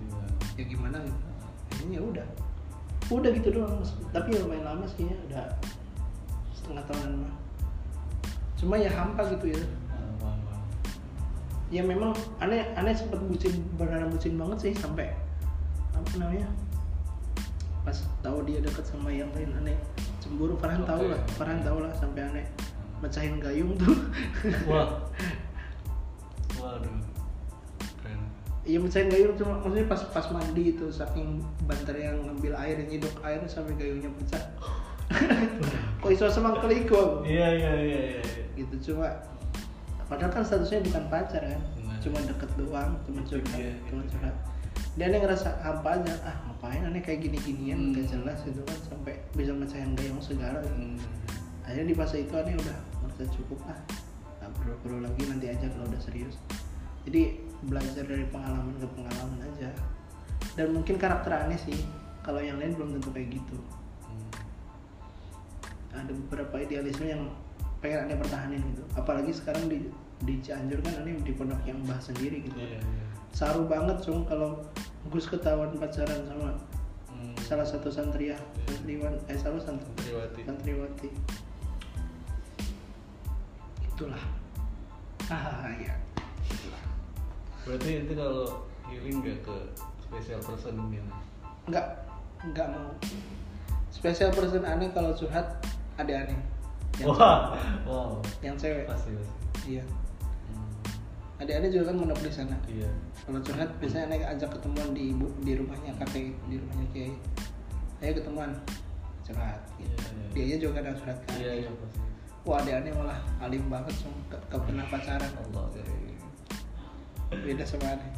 iya. 0.00 0.24
ya 0.56 0.64
gimana 0.64 0.96
gitu. 1.04 1.20
Akhirnya 1.68 2.00
ya 2.00 2.02
udah 2.04 2.28
udah 3.18 3.30
gitu 3.36 3.48
doang. 3.52 3.82
Tapi 4.14 4.28
ya 4.36 4.38
lumayan 4.44 4.64
lama 4.64 4.84
sih 4.88 5.08
ya 5.08 5.16
udah 5.28 5.44
setengah 6.56 6.84
tahunan 6.86 7.26
mah 7.26 7.34
cuma 8.56 8.78
ya 8.78 8.90
hampa 8.94 9.26
gitu 9.34 9.58
ya. 9.58 9.62
Ya 11.72 11.82
memang 11.82 12.12
aneh 12.38 12.62
aneh 12.76 12.92
sempat 12.92 13.18
bucin 13.24 13.64
beneran 13.80 14.12
bucin 14.12 14.36
banget 14.36 14.70
sih 14.70 14.72
sampai 14.76 15.10
apa 15.92 16.10
namanya 16.20 16.46
pas 17.82 17.96
tahu 18.22 18.46
dia 18.46 18.62
deket 18.62 18.84
sama 18.86 19.10
yang 19.10 19.28
lain 19.34 19.50
aneh. 19.58 19.76
Cemburu 20.22 20.54
Farhan 20.60 20.86
tahu 20.86 21.10
Oke. 21.10 21.12
lah 21.16 21.20
Farhan 21.34 21.60
tahu 21.66 21.78
lah 21.82 21.92
sampai 21.96 22.22
aneh. 22.28 22.46
Mecahin 23.02 23.42
gayung 23.42 23.74
tuh. 23.74 23.98
Wah. 24.70 25.02
Waduh 26.62 27.11
Iya 28.62 28.78
mecahin 28.78 29.10
gayung 29.10 29.34
cuma 29.34 29.58
maksudnya 29.58 29.90
pas 29.90 30.02
pas 30.08 30.26
mandi 30.30 30.70
itu 30.70 30.86
saking 30.88 31.42
banter 31.66 31.98
yang 31.98 32.22
ngambil 32.22 32.54
air 32.54 32.78
nyidok 32.78 33.18
air 33.20 33.42
sampai 33.44 33.74
gayungnya 33.74 34.06
pecah. 34.14 34.38
Kok 36.00 36.10
iso 36.10 36.26
semang 36.26 36.58
keliko 36.58 37.22
iya 37.22 37.48
iya 37.52 37.72
iya 37.76 38.00
iya 38.16 38.22
gitu 38.54 38.92
cuma 38.92 39.08
padahal 40.06 40.30
kan 40.30 40.42
statusnya 40.42 40.82
bukan 40.84 41.04
pacar 41.08 41.42
kan 41.42 41.60
Benar. 41.76 41.98
cuma 42.00 42.18
deket 42.22 42.50
doang 42.56 42.92
cuma 43.02 43.20
curhat 43.24 43.58
Iya, 43.58 43.74
cuma 43.86 44.00
iya. 44.02 44.10
curhat 44.10 44.36
dia 44.92 45.04
aneh 45.08 45.18
ngerasa 45.20 45.48
hampa 45.60 45.90
aja 45.96 46.12
ah 46.22 46.36
ngapain 46.48 46.82
aneh 46.84 47.00
kayak 47.00 47.24
gini 47.24 47.38
ginian 47.40 47.78
Hmm. 47.80 47.92
gak 47.92 48.06
jelas 48.08 48.38
gitu 48.44 48.60
kan 48.62 48.78
sampai 48.88 49.14
bisa 49.32 49.52
mecahin 49.52 49.92
gayung 49.94 50.20
segala 50.20 50.60
gitu. 50.60 50.74
Hmm. 50.74 50.96
akhirnya 51.64 51.86
di 51.88 51.96
fase 51.96 52.16
itu 52.24 52.34
aneh 52.34 52.54
udah 52.56 52.78
merasa 53.00 53.24
cukup 53.32 53.58
ah 53.68 53.78
nggak 54.38 54.50
perlu 54.58 54.74
perlu 54.82 54.98
lagi 55.00 55.22
nanti 55.28 55.46
aja 55.48 55.66
kalau 55.66 55.86
udah 55.86 56.00
serius 56.00 56.34
jadi 57.04 57.36
belajar 57.66 58.04
dari 58.06 58.26
pengalaman 58.30 58.74
ke 58.78 58.86
pengalaman 58.92 59.38
aja. 59.52 59.70
Dan 60.58 60.74
mungkin 60.76 60.98
karakter 60.98 61.32
aneh 61.32 61.56
sih 61.56 61.78
kalau 62.22 62.42
yang 62.42 62.58
lain 62.58 62.74
belum 62.76 62.98
tentu 62.98 63.10
kayak 63.14 63.28
gitu. 63.38 63.56
Hmm. 64.06 64.30
ada 65.92 66.08
beberapa 66.08 66.56
idealisme 66.56 67.04
yang 67.04 67.28
pengen 67.84 68.08
aneh 68.08 68.16
pertahanin 68.16 68.62
gitu. 68.72 68.82
Apalagi 68.96 69.32
sekarang 69.34 69.68
di 69.68 69.90
di 70.22 70.38
Cianjur 70.38 70.78
kan 70.80 71.02
aneh 71.02 71.18
di 71.20 71.32
pondok 71.34 71.60
yang 71.66 71.82
bah 71.84 71.98
sendiri 71.98 72.46
gitu. 72.46 72.56
Iya 72.56 72.78
iya. 72.80 73.04
Saru 73.34 73.66
banget 73.66 74.00
cung 74.04 74.22
kalau 74.24 74.60
Gus 75.10 75.26
ketahuan 75.26 75.74
pacaran 75.76 76.22
sama 76.28 76.54
Hmm. 77.12 77.36
salah 77.38 77.62
satu 77.62 77.86
santriah 77.92 78.40
santriwan 78.66 79.14
eh 79.30 79.38
salah 79.38 79.62
santri 79.62 79.94
Santriwati. 79.94 80.40
santriwati. 80.42 81.08
Itulah. 83.86 84.22
Ah 85.30 85.70
ya. 85.78 85.94
itulah 86.42 86.81
berarti 87.62 87.90
itu 88.02 88.12
kalau 88.18 88.66
healing 88.90 89.22
nggak 89.22 89.38
ke 89.46 89.56
special 90.02 90.40
person 90.42 90.74
gitu 90.90 91.12
nggak 91.70 91.86
nggak 92.50 92.66
mau. 92.74 92.90
Special 93.94 94.34
person 94.34 94.66
aneh 94.66 94.90
kalau 94.90 95.14
curhat 95.14 95.62
ada 95.94 96.26
aneh. 96.26 96.38
Yang, 96.98 97.14
wah 97.14 97.54
wow. 97.86 98.18
Yang 98.42 98.66
cewek. 98.66 98.84
Pasti 98.90 99.14
pasti. 99.14 99.34
Iya. 99.78 99.84
Hmm. 100.50 100.70
ada 101.38 101.52
aneh 101.58 101.70
juga 101.70 101.94
kan 101.94 101.96
menep 102.02 102.18
di 102.18 102.32
sana. 102.34 102.56
Iya. 102.66 102.90
Kalau 103.22 103.38
curhat 103.46 103.70
biasanya 103.78 104.04
aneh 104.10 104.20
ajak 104.26 104.50
ketemuan 104.58 104.90
di 104.90 105.14
ibu 105.14 105.30
di 105.46 105.52
rumahnya 105.54 105.92
kakek 106.02 106.34
di 106.50 106.56
rumahnya 106.58 106.86
kiai. 106.90 107.14
Ayo 108.02 108.12
ketemuan 108.18 108.50
curhat. 109.22 109.62
Gitu. 109.78 109.94
Iya, 109.94 110.10
iya. 110.18 110.26
dia 110.34 110.42
aja 110.42 110.56
juga 110.58 110.72
kadang 110.82 110.96
curhat 110.98 111.18
kan. 111.22 111.34
Iya 111.38 111.52
iya 111.62 111.70
pasti. 111.70 112.00
Wah 112.42 112.58
ada 112.58 112.72
aneh 112.82 112.90
malah. 112.90 113.20
Alim 113.38 113.70
banget 113.70 113.94
cuma 114.02 114.18
gak, 114.34 114.42
gak 114.50 114.62
pernah 114.66 114.84
pacaran. 114.90 115.30
Allah 115.30 115.66
ya 115.78 116.11
beda 117.40 117.64
sama 117.64 117.96
aneh. 117.96 118.10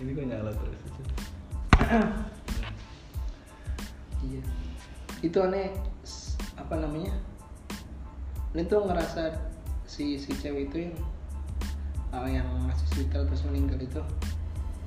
Ini 0.00 0.10
kok 0.16 0.26
nyala 0.30 0.52
terus 0.54 0.80
iya. 4.24 4.42
Itu 5.20 5.38
aneh 5.44 5.76
apa 6.56 6.74
namanya? 6.80 7.12
Ini 8.56 8.64
tuh 8.64 8.88
ngerasa 8.88 9.36
si 9.84 10.16
si 10.16 10.32
cewek 10.32 10.72
itu 10.72 10.88
yang 10.88 10.94
uh, 12.16 12.28
yang 12.28 12.48
ngasih 12.68 12.86
sweater 12.96 13.28
terus 13.28 13.44
meninggal 13.44 13.80
itu 13.82 14.00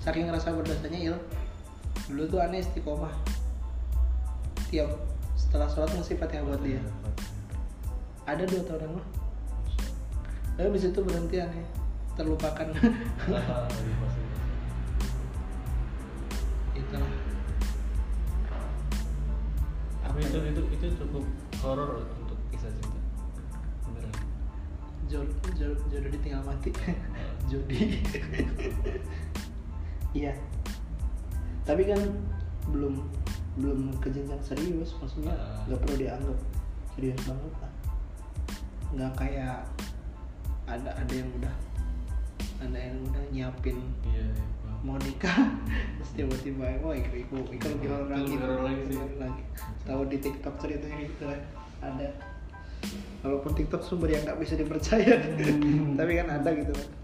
saking 0.01 0.25
ngerasa 0.25 0.57
berdosanya 0.57 0.99
il. 1.13 1.15
Dulu 2.09 2.25
tuh 2.25 2.39
aneh 2.41 2.65
istiqomah. 2.65 3.13
Tiap 4.73 4.89
setelah 5.37 5.67
sholat 5.69 5.91
ngasih 5.93 6.17
fatihah 6.17 6.47
buat 6.47 6.61
dia. 6.63 6.81
Ada 8.25 8.47
dua 8.47 8.63
tahun 8.65 8.97
mah 8.97 9.21
tapi 10.61 10.77
abis 10.77 10.93
itu 10.93 10.99
berhenti 11.01 11.41
aneh 11.41 11.65
terlupakan. 12.21 12.67
Ah, 13.33 13.65
iya, 13.65 14.07
itulah. 16.77 17.11
Tapi 20.05 20.19
itu 20.21 20.37
itu 20.53 20.61
itu 20.77 20.85
cukup 21.01 21.25
horor 21.65 22.05
untuk 22.21 22.37
kisah 22.53 22.69
cinta. 22.77 22.99
Beneran. 23.89 24.13
Jodoh 25.09 25.49
jodoh, 25.57 25.81
jodoh 25.89 26.09
ditinggal 26.13 26.43
mati. 26.45 26.69
Jodi 27.51 27.99
iya. 30.15 30.31
Tapi 31.67 31.83
kan 31.83 31.99
belum 32.71 33.01
belum 33.59 33.91
ke 33.99 34.07
jenjang 34.13 34.39
serius 34.39 34.95
maksudnya 35.01 35.35
Ah. 35.35 35.67
nggak 35.67 35.79
perlu 35.83 35.95
dianggap 35.99 36.39
serius 36.95 37.19
banget 37.27 37.53
lah. 37.59 37.73
Nggak 38.95 39.11
kayak 39.19 39.57
ada 40.69 40.89
ada 40.95 41.11
yang 41.11 41.27
udah 41.35 41.51
ada 42.61 42.77
yang 42.77 42.97
udah 43.09 43.23
nyiapin. 43.33 43.77
Iya 44.05 44.23
iya 44.29 44.45
paham. 44.61 44.79
mau 44.81 44.97
nikah 45.01 45.41
terus 45.97 46.11
tiba-tiba 46.13 46.65
wah 46.85 46.93
iku 46.93 47.11
iku 47.17 47.37
iku 47.49 47.65
lagi. 47.65 47.85
Itu 48.37 48.45
orang 48.45 48.61
lagi 48.63 48.95
lagi. 49.17 49.43
Tahu 49.89 50.01
di 50.07 50.17
TikTok 50.21 50.55
ceritanya 50.61 50.97
gitu 51.09 51.25
ada. 51.81 52.07
Walaupun 53.21 53.51
TikTok 53.53 53.81
sumber 53.85 54.09
yang 54.13 54.25
nggak 54.25 54.39
bisa 54.41 54.53
dipercaya. 54.57 55.17
Hmm. 55.17 55.93
tapi 55.99 56.17
kan 56.21 56.29
ada 56.29 56.49
gitu 56.53 56.73
kan 56.73 57.01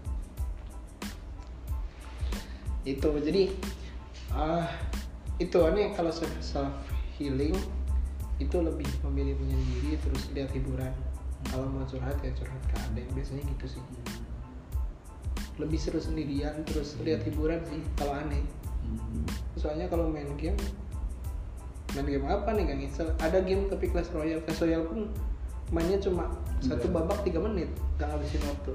itu 2.88 3.08
jadi 3.20 3.42
ah 4.32 4.64
itu 5.36 5.56
aneh 5.60 5.92
kalau 5.92 6.08
self 6.10 6.72
healing 7.20 7.54
itu 8.40 8.56
lebih 8.56 8.88
memilih 9.04 9.34
menyendiri 9.42 9.98
terus 9.98 10.30
lihat 10.32 10.50
hiburan. 10.54 10.94
Kalau 11.50 11.70
mau 11.70 11.86
curhat 11.86 12.18
ya 12.22 12.30
curhat 12.34 12.62
ke 12.70 12.76
adek 12.90 13.06
biasanya 13.14 13.42
gitu 13.54 13.78
sih 13.78 13.82
lebih 15.58 15.76
seru 15.76 15.98
sendirian 15.98 16.62
terus 16.64 16.94
lihat 17.02 17.22
hiburan 17.22 17.58
sih 17.66 17.82
kalau 17.94 18.14
aneh. 18.14 18.42
Hmm. 18.88 19.20
soalnya 19.54 19.84
kalau 19.84 20.08
main 20.08 20.32
game 20.40 20.56
main 21.92 22.06
game 22.06 22.24
apa 22.24 22.56
nih 22.56 22.62
gak 22.64 22.78
ngisel 22.80 23.08
ada 23.18 23.38
game 23.42 23.68
tapi 23.68 23.90
Clash 23.90 24.08
Royale. 24.10 24.40
Clash 24.42 24.62
Royale 24.62 24.86
pun 24.86 25.12
mainnya 25.68 26.00
cuma 26.00 26.32
satu 26.58 26.88
Iya. 26.88 26.94
babak 26.96 27.20
tiga 27.20 27.36
menit 27.38 27.68
gak 27.96 28.08
ngabisin 28.08 28.40
waktu. 28.44 28.72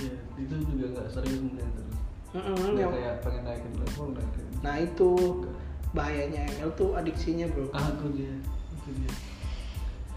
Iya 0.00 0.16
itu 0.38 0.54
juga 0.72 0.86
nggak 0.96 1.06
serius 1.10 1.40
mungkin 1.40 1.68
terus. 1.68 1.96
Mm-mm, 2.32 2.56
Nggak 2.56 2.80
yang- 2.80 2.94
kayak 2.96 3.14
pengen 3.20 3.42
naikin 3.44 3.72
level 3.76 4.06
naikin. 4.10 4.44
Nah 4.64 4.74
itu. 4.78 5.10
Bahayanya 5.92 6.48
ML 6.56 6.72
tuh 6.72 6.96
adiksinya 6.96 7.44
bro. 7.52 7.68
Ah 7.76 7.92
itu 7.92 8.06
dia 8.16 8.32
itu 8.72 8.88
dia. 8.96 9.12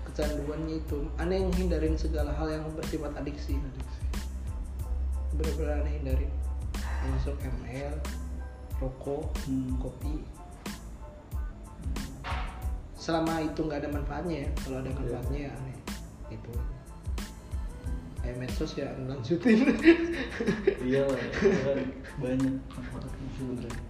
Kecanduannya 0.05 0.79
itu. 0.79 0.97
Aneh 1.17 1.43
yang 1.43 1.51
hindarin 1.51 1.99
segala 1.99 2.31
hal 2.31 2.47
yang 2.47 2.63
bersifat 2.71 3.11
adiksi. 3.19 3.59
Adiksi. 3.59 3.94
Bener-bener 5.35 5.83
aneh 5.83 5.93
hindarin 5.99 6.31
masuk 7.05 7.37
ML 7.37 7.93
rokok 8.81 9.23
Hmm. 9.45 9.77
kopi. 9.79 10.25
Selama 12.97 13.37
itu 13.45 13.59
nggak 13.61 13.85
ada 13.85 13.89
manfaatnya 13.93 14.37
ya 14.43 14.49
kalau 14.65 14.77
ada 14.81 14.89
Iya. 14.89 14.97
manfaatnya 14.97 15.39
ya 15.39 15.51
aneh. 15.53 15.77
Itu. 16.33 16.53
Kayak 18.25 18.37
medsos 18.41 18.71
ya 18.73 18.89
lanjutin. 19.05 19.59
Iya 20.85 21.01
lah 21.05 21.21
banyak 22.17 22.53
manfaatnya 22.73 23.27
sebenarnya. 23.37 23.81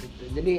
Gitu. 0.00 0.24
jadi 0.32 0.54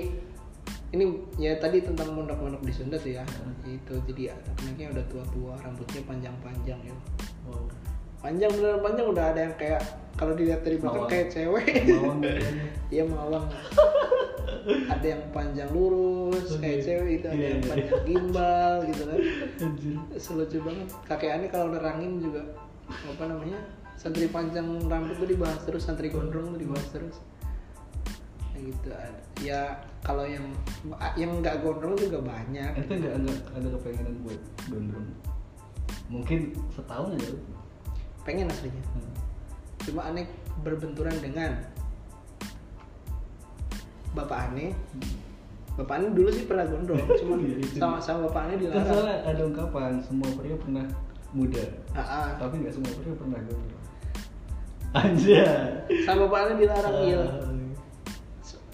ini 0.94 1.06
ya 1.42 1.58
tadi 1.58 1.82
tentang 1.82 2.14
mondok-mondok 2.14 2.62
di 2.62 2.74
Sunda 2.76 3.02
tuh 3.02 3.18
ya. 3.18 3.26
Hmm. 3.26 3.58
itu 3.66 3.94
jadi 4.06 4.38
anak-anaknya 4.38 4.88
udah 4.94 5.06
tua-tua 5.10 5.54
rambutnya 5.66 6.02
panjang-panjang 6.06 6.80
ya. 6.86 6.96
Wow 7.50 7.66
panjang 8.22 8.52
beneran 8.54 8.80
panjang 8.80 9.08
udah 9.08 9.26
ada 9.34 9.40
yang 9.42 9.56
kayak 9.56 9.82
kalau 10.14 10.34
dilihat 10.34 10.62
dari 10.62 10.78
belakang 10.78 11.02
Mawang. 11.02 11.12
kayak 11.12 11.28
cewek 11.30 11.66
Iya 12.94 13.04
mawang. 13.06 13.46
ada 14.88 15.06
yang 15.08 15.24
panjang 15.32 15.70
lurus 15.72 16.54
Oke. 16.54 16.62
kayak 16.62 16.80
cewek 16.84 17.12
itu, 17.18 17.26
ada 17.26 17.34
Iya, 17.36 17.48
yang 17.50 17.58
iya. 17.58 17.70
panjang 17.72 18.02
gimbal 18.06 18.74
gitu 18.86 19.04
kan. 19.04 19.20
Selucu 20.16 20.58
banget. 20.62 20.88
Kakek 21.08 21.32
Ani 21.34 21.48
kalau 21.50 21.74
nerangin 21.74 22.22
juga 22.22 22.46
apa 22.86 23.24
namanya? 23.26 23.58
Santri 23.96 24.30
panjang 24.30 24.68
rambut 24.86 25.18
tuh 25.18 25.26
dibahas 25.26 25.62
terus, 25.64 25.82
santri 25.82 26.14
gondrong 26.14 26.54
tuh 26.54 26.62
dibahas 26.62 26.88
terus. 26.94 27.18
Gitu. 28.54 28.90
Ya 29.42 29.82
kalau 30.06 30.22
yang 30.22 30.46
yang 31.18 31.42
nggak 31.42 31.66
gondrong 31.66 31.98
juga 31.98 32.22
banyak. 32.22 32.72
itu 32.78 32.92
nggak 32.94 33.16
ada 33.18 33.32
ada 33.58 33.68
kepengenan 33.80 34.16
buat 34.22 34.42
gondrong 34.70 35.08
mungkin 36.12 36.52
setahun 36.70 37.16
aja 37.16 37.32
Pengen 38.22 38.48
aslinya. 38.48 38.84
Hmm. 38.94 39.14
Cuma 39.82 40.02
aneh 40.06 40.26
berbenturan 40.62 41.16
dengan 41.18 41.58
Bapak 44.12 44.52
Ane 44.52 44.76
Bapak 45.80 45.94
Ane 45.98 46.08
dulu 46.12 46.28
sih 46.30 46.44
pernah 46.44 46.68
gondrong, 46.68 47.00
cuma 47.24 47.40
Iya, 47.40 47.56
itu. 47.64 47.80
sama 47.80 47.98
sama 47.98 48.28
Bapak 48.28 48.42
Ane 48.46 48.54
kan 48.54 48.60
dilarang. 48.60 48.86
soalnya 48.86 49.18
ada 49.24 49.42
ungkapan 49.42 49.92
semua 50.04 50.28
pria 50.36 50.56
pernah 50.60 50.86
muda 51.32 51.64
Ah, 51.96 52.04
ah. 52.04 52.28
tapi 52.36 52.60
nggak 52.60 52.76
semua 52.76 52.92
pria 52.92 53.16
pernah 53.16 53.40
gondrong 53.40 53.80
anjir 54.92 55.48
sama 56.04 56.28
Bapak 56.28 56.40
Ane 56.44 56.54
dilarang 56.60 56.94
Ah. 56.94 57.02
iya. 57.02 57.22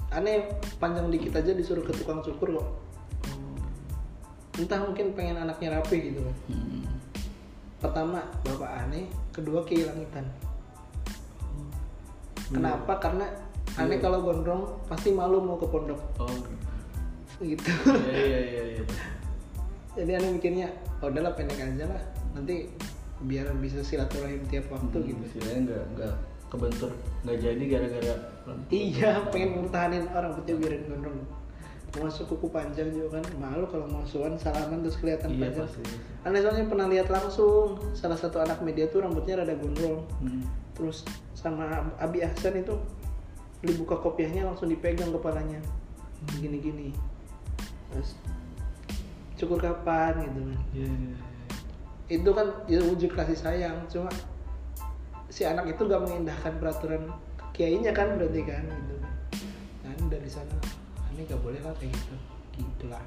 Aneh 0.10 0.50
panjang 0.82 1.14
dikit 1.14 1.38
aja 1.38 1.52
disuruh 1.54 1.84
ke 1.84 1.94
tukang 1.94 2.24
cukur 2.24 2.58
kok. 2.58 2.68
Entah 4.58 4.82
mungkin 4.82 5.14
pengen 5.14 5.38
anaknya 5.38 5.78
rapi 5.78 6.10
gitu 6.10 6.24
kan. 6.24 6.36
Hmm. 6.50 6.88
Pertama 7.78 8.26
Bapak 8.42 8.72
Ane, 8.82 9.06
kedua 9.38 9.62
kehilangitan. 9.62 10.26
Kenapa? 12.50 12.98
Karena 12.98 13.30
Ane 13.78 14.02
Iya. 14.02 14.02
kalau 14.02 14.26
gondrong 14.26 14.64
pasti 14.90 15.14
malu 15.14 15.38
mau 15.38 15.60
ke 15.62 15.70
pondok 15.70 16.02
oh 16.18 16.34
gitu. 17.46 17.70
iya 18.10 18.18
iya 18.18 18.40
iya 18.42 18.64
iya 18.74 18.84
Jadi 19.94 20.12
Ane 20.18 20.28
mikirnya, 20.34 20.68
oh 21.02 21.14
udahlah 21.14 21.38
pendek 21.38 21.62
aja 21.62 21.86
lah. 21.86 22.02
Nanti 22.34 22.66
biar 23.22 23.50
bisa 23.62 23.82
silaturahim 23.86 24.42
tiap 24.50 24.70
waktu 24.74 25.14
gitu. 25.14 25.22
istilahnya 25.26 25.74
nggak 25.74 25.84
nggak 25.98 26.14
kebentur 26.54 26.92
nggak 27.26 27.38
jadi 27.42 27.64
gara-gara 27.66 28.16
Iya, 28.70 29.12
pengen 29.34 29.50
mempertahanin 29.58 30.06
orang 30.14 30.32
putih 30.38 30.54
biarin 30.58 30.86
gondrong. 30.90 31.18
Masuk 31.96 32.36
kuku 32.36 32.52
panjang 32.52 32.92
juga 32.92 33.18
kan 33.18 33.24
malu 33.40 33.64
kalau 33.72 33.88
mau 33.88 34.04
suan 34.04 34.36
salaman 34.36 34.84
terus 34.84 35.00
kelihatan 35.00 35.34
iya 35.34 35.50
panjang. 35.50 35.64
pasti 35.64 35.82
Aneh 36.28 36.44
soalnya 36.44 36.66
pernah 36.68 36.88
lihat 36.92 37.08
langsung 37.08 37.80
salah 37.96 38.20
satu 38.20 38.44
anak 38.44 38.60
media 38.60 38.92
tuh 38.92 39.02
rambutnya 39.08 39.40
rada 39.40 39.56
gondrong. 39.56 40.04
Hmm. 40.20 40.44
Terus 40.76 41.08
sama 41.34 41.88
Abi 41.98 42.22
Ahsan 42.22 42.60
itu 42.60 42.76
dibuka 43.64 43.98
kopiahnya 43.98 44.46
langsung 44.46 44.70
dipegang 44.70 45.10
kepalanya. 45.16 45.64
Gini-gini. 46.38 46.92
Terus 47.90 48.20
cukur 49.38 49.62
kapan 49.62 50.28
gitu 50.28 50.40
kan. 50.44 50.60
Iya, 50.76 50.90
iya, 50.90 50.98
iya. 51.14 51.18
Itu 52.08 52.30
kan 52.36 52.48
ya 52.70 52.80
wujud 52.84 53.12
kasih 53.14 53.38
sayang, 53.38 53.78
cuma 53.92 54.10
si 55.28 55.44
anak 55.44 55.70
itu 55.70 55.82
gak 55.86 56.02
mengindahkan 56.02 56.56
peraturan 56.58 57.12
kiainya 57.52 57.92
kan 57.92 58.16
berarti 58.18 58.42
kan 58.48 58.64
gitu 58.66 58.96
kan. 59.02 59.14
Nah, 59.84 59.94
dari 60.10 60.30
sana 60.30 60.56
ini 61.18 61.26
gak 61.26 61.42
boleh 61.42 61.58
lah 61.66 61.74
kayak 61.82 61.98
gitu. 61.98 62.16
Gitulah. 62.62 63.04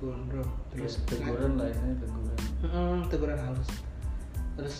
Gondrong. 0.00 0.48
terus 0.72 1.04
teguran 1.04 1.60
lah 1.60 1.68
ini 1.68 1.92
teguran. 2.00 2.38
Mm, 2.64 2.98
teguran 3.12 3.36
halus. 3.36 3.70
Terus 4.56 4.76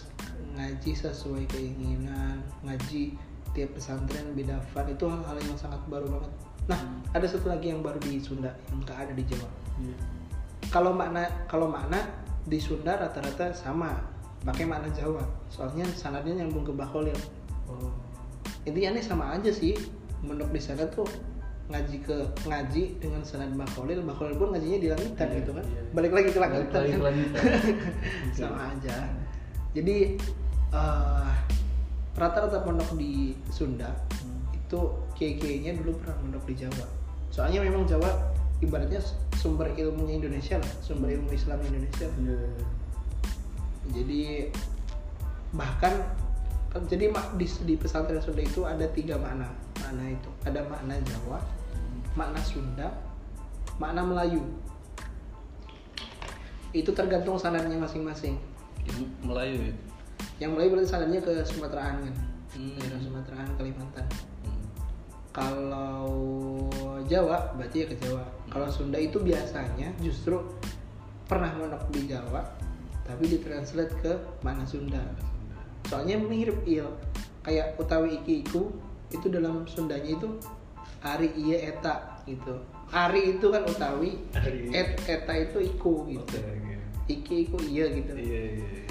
ngaji 0.56 0.90
sesuai 0.96 1.44
keinginan. 1.52 2.40
Ngaji 2.64 3.12
tiap 3.52 3.76
pesantren 3.76 4.32
beda 4.32 4.56
fan 4.72 4.88
itu 4.88 5.04
hal-hal 5.04 5.36
yang 5.36 5.58
sangat 5.60 5.84
baru 5.92 6.08
banget. 6.08 6.32
Nah 6.72 6.80
ada 7.12 7.26
satu 7.28 7.52
lagi 7.52 7.68
yang 7.68 7.84
baru 7.84 8.00
di 8.00 8.16
Sunda 8.16 8.56
yang 8.72 8.80
nggak 8.80 8.96
ada 8.96 9.12
di 9.12 9.24
Jawa. 9.28 9.48
Iya. 9.84 9.96
Kalau 10.72 10.96
makna 10.96 11.28
kalau 11.44 11.68
makna 11.68 12.00
di 12.48 12.56
Sunda 12.56 12.96
rata-rata 12.96 13.52
sama. 13.52 14.00
Pakai 14.40 14.64
makna 14.64 14.88
Jawa. 14.96 15.20
Soalnya 15.52 15.84
sanadnya 15.92 16.40
nyambung 16.40 16.64
ke 16.64 16.72
Baholil. 16.72 17.16
Oh. 17.68 17.92
Intinya 18.64 18.96
nih 18.96 19.04
sama 19.04 19.36
aja 19.36 19.52
sih. 19.52 19.76
Mondok 20.24 20.48
di 20.52 20.60
sana 20.60 20.88
tuh 20.88 21.04
ngaji 21.70 21.96
ke 22.02 22.16
ngaji 22.50 22.82
dengan 22.98 23.22
sanad 23.22 23.54
Baholil 23.54 24.02
Baholil 24.02 24.34
pun 24.34 24.50
ngajinya 24.50 24.78
di 24.82 24.88
langitan 24.90 25.26
Iya, 25.30 25.38
gitu 25.38 25.50
kan 25.54 25.64
iya. 25.70 25.82
balik 25.94 26.12
lagi 26.12 26.28
ke 26.34 26.38
Balik 26.38 26.42
langitan 26.42 26.80
lagi 26.82 26.90
ke 26.90 26.98
kan? 26.98 27.06
langitan. 27.06 27.42
sama 28.36 28.58
aja 28.74 28.96
jadi 29.70 29.96
eh, 30.74 31.30
rata-rata 32.18 32.58
pondok 32.66 32.90
di 32.98 33.38
Sunda 33.48 33.94
Hmm. 34.20 34.42
itu 34.52 34.80
kiai-kiainya 35.16 35.78
dulu 35.80 35.96
pernah 36.02 36.18
pondok 36.20 36.44
di 36.50 36.54
Jawa 36.60 36.86
soalnya 37.32 37.62
memang 37.64 37.86
Jawa 37.88 38.10
ibaratnya 38.60 39.00
sumber 39.38 39.72
ilmunya 39.72 40.20
Indonesia 40.20 40.60
lah 40.60 40.72
sumber 40.84 41.08
ilmu 41.14 41.32
Islam 41.32 41.56
Indonesia 41.64 42.04
iya 42.20 42.38
jadi 43.90 44.52
bahkan 45.50 45.94
kan 46.70 46.82
jadi 46.86 47.10
di, 47.34 47.46
di 47.66 47.74
pesantren 47.74 48.22
Sunda 48.22 48.42
itu 48.44 48.62
ada 48.62 48.86
tiga 48.94 49.18
makna 49.18 49.50
makna 49.80 50.04
itu 50.06 50.30
ada 50.46 50.60
makna 50.70 50.94
Jawa 51.02 51.38
makna 52.18 52.40
Sunda 52.42 52.88
makna 53.80 54.04
Melayu. 54.04 54.44
Itu 56.70 56.92
tergantung 56.94 57.40
sanadnya 57.40 57.80
masing-masing. 57.80 58.36
Yang 58.84 58.98
Melayu 59.24 59.56
ya? 59.72 59.74
Yang 60.44 60.50
Melayu 60.54 60.68
berarti 60.76 60.88
sanadnya 60.88 61.20
ke 61.24 61.32
Sumateraan 61.42 61.96
kan? 62.04 62.14
Hmm. 62.50 62.76
daerah 62.76 63.00
Sumateraan 63.00 63.48
Kalimantan. 63.56 64.06
Hmm. 64.44 64.62
kalau 65.30 66.10
Jawa 67.06 67.54
berarti 67.56 67.82
ya 67.82 67.86
ke 67.88 67.96
Jawa. 67.98 68.22
Kalau 68.50 68.68
Sunda 68.68 68.98
itu 68.98 69.18
biasanya 69.22 69.94
justru 70.02 70.38
pernah 71.30 71.54
mondok 71.54 71.86
di 71.94 72.10
Jawa 72.10 72.42
tapi 73.06 73.26
ditranslate 73.26 73.94
ke 74.02 74.12
mana 74.42 74.62
Sunda. 74.66 75.02
Soalnya 75.86 76.18
mirip 76.18 76.62
il 76.66 76.86
kayak 77.42 77.78
utawi 77.80 78.20
iki 78.22 78.46
iku 78.46 78.70
itu 79.10 79.26
dalam 79.26 79.66
Sundanya 79.66 80.14
itu 80.14 80.28
ari 81.00 81.28
iya 81.36 81.72
eta 81.72 82.20
gitu 82.28 82.60
ari 82.92 83.38
itu 83.38 83.46
kan 83.48 83.62
utawi 83.64 84.20
Ari. 84.36 84.68
et 84.74 84.98
eta 85.08 85.32
itu 85.32 85.58
iku 85.64 86.04
gitu 86.10 86.36
iki 87.10 87.48
iku 87.48 87.56
iya 87.64 87.90
gitu 87.90 88.12
Iya, 88.14 88.40
iya, 88.54 88.66
iya. 88.76 88.84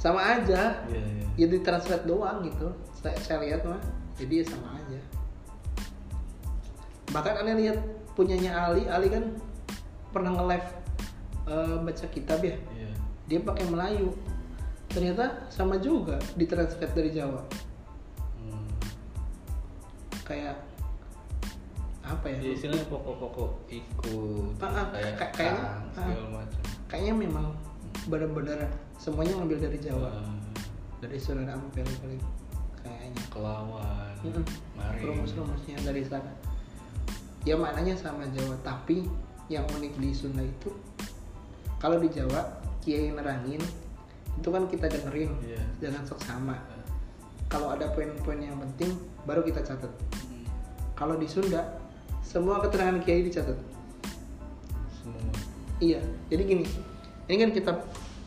sama 0.00 0.20
aja 0.22 0.82
Iya, 0.88 1.02
iya. 1.02 1.24
ya 1.38 1.46
ditranslate 1.52 2.06
doang 2.08 2.42
gitu 2.46 2.72
saya, 2.96 3.14
saya 3.22 3.38
lihat 3.44 3.62
mah 3.68 3.78
jadi 4.16 4.42
ya 4.42 4.44
sama 4.48 4.68
aja 4.80 5.00
bahkan 7.12 7.38
aneh 7.44 7.54
lihat 7.66 7.78
punyanya 8.18 8.50
Ali 8.56 8.88
Ali 8.88 9.12
kan 9.12 9.36
pernah 10.10 10.32
nge-live 10.34 10.68
eh, 11.46 11.76
baca 11.84 12.06
kitab 12.10 12.40
ya 12.42 12.56
Iya. 12.74 12.90
dia 13.28 13.38
pakai 13.44 13.64
Melayu 13.68 14.10
ternyata 14.90 15.44
sama 15.52 15.76
juga 15.76 16.16
ditranslate 16.38 16.94
dari 16.96 17.10
Jawa 17.12 17.42
Hmm. 18.40 18.68
kayak 20.24 20.56
apa 22.06 22.26
ya 22.30 22.38
Ya, 22.38 22.50
istilahnya 22.54 22.86
pokok-pokok 22.86 23.50
ikut 23.66 24.54
Ah, 24.62 24.70
ah, 24.70 24.86
kayak 24.94 25.14
kayak- 25.18 25.34
kayaknya, 25.34 25.62
ah. 25.66 25.78
segala 25.90 26.28
macam. 26.38 26.60
kayaknya 26.86 27.14
memang 27.18 27.46
benar-benar 28.06 28.60
semuanya 28.94 29.34
ngambil 29.36 29.58
dari 29.66 29.78
Jawa 29.82 30.10
Ah, 30.14 30.38
dari 31.02 31.18
Sunan 31.18 31.50
Ampel 31.50 31.82
paling 31.82 32.22
kayaknya 32.78 33.22
Kelawan. 33.28 34.14
Maring. 34.78 35.02
rumus-rumusnya 35.02 35.76
dari 35.82 36.06
sana 36.06 36.30
ya 37.42 37.58
maknanya 37.58 37.94
sama 37.94 38.22
Jawa 38.30 38.54
tapi 38.62 39.02
yang 39.46 39.66
unik 39.70 39.98
di 39.98 40.10
Sunda 40.10 40.42
itu 40.42 40.70
kalau 41.78 41.98
di 41.98 42.06
Jawa 42.08 42.42
kiai 42.80 43.10
nerangin 43.10 43.62
itu 44.34 44.48
kan 44.48 44.66
kita 44.66 44.86
dengerin 44.86 45.30
Iya. 45.42 45.62
jangan 45.82 46.02
sok 46.06 46.22
sama 46.22 46.54
Ah. 46.54 46.82
kalau 47.46 47.74
ada 47.74 47.90
poin-poin 47.90 48.38
yang 48.38 48.58
penting 48.58 48.94
baru 49.22 49.42
kita 49.42 49.62
catat 49.62 49.90
Hmm. 50.26 50.46
kalau 50.94 51.14
di 51.14 51.26
Sunda 51.26 51.75
semua 52.26 52.58
keterangan 52.58 52.98
kiai 53.06 53.22
dicatat. 53.22 53.54
Semua. 54.98 55.30
iya 55.78 56.02
jadi 56.26 56.42
gini. 56.42 56.66
Ini 57.30 57.34
kan 57.46 57.50
kitab 57.54 57.76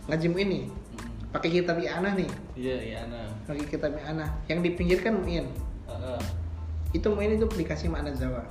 ngajim 0.07 0.33
ini. 0.39 0.59
Hmm. 0.71 1.35
pakai 1.35 1.49
kitab 1.61 1.77
I'anah 1.77 2.15
nih. 2.17 2.31
Iya, 2.57 3.05
nah. 3.05 3.29
pakai 3.45 3.65
kitab 3.67 3.91
I'anah. 3.99 4.31
Yang 4.47 4.59
di 4.65 4.69
pinggir 4.73 4.99
kan 5.03 5.19
Mu'in. 5.19 5.45
Ah. 5.85 6.17
itu 6.89 7.05
muin 7.05 7.37
itu 7.37 7.45
dikasih 7.45 7.85
makna 7.91 8.09
Jawa. 8.17 8.41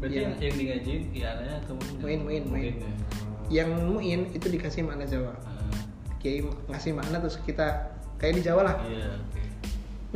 Berarti 0.00 0.16
Iya. 0.16 0.22
yang, 0.24 0.32
yang 0.40 0.54
di 0.56 0.64
ngajiin 0.64 1.02
iananya 1.12 1.54
atau 1.60 1.74
Muin, 2.00 2.20
muin, 2.24 2.44
muin. 2.48 2.74
ya. 2.80 2.92
Yang 3.60 3.70
muin 3.84 4.20
itu 4.32 4.46
dikasih 4.48 4.80
makna 4.88 5.04
Jawa. 5.04 5.36
Ah, 5.44 5.76
kiai 6.22 6.40
ngasih 6.72 6.96
makna 6.96 7.20
terus 7.20 7.36
kita 7.44 7.92
kayak 8.16 8.40
di 8.40 8.42
Jawa 8.48 8.62
lah. 8.64 8.76
Iya 8.88 9.12
oke. 9.12 9.42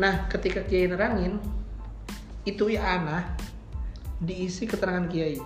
Nah 0.01 0.25
ketika 0.33 0.65
kiai 0.65 0.89
nerangin 0.89 1.37
itu 2.49 2.65
ya 2.73 2.81
ana 2.97 3.37
diisi 4.23 4.65
keterangan 4.71 5.11
kiai. 5.11 5.39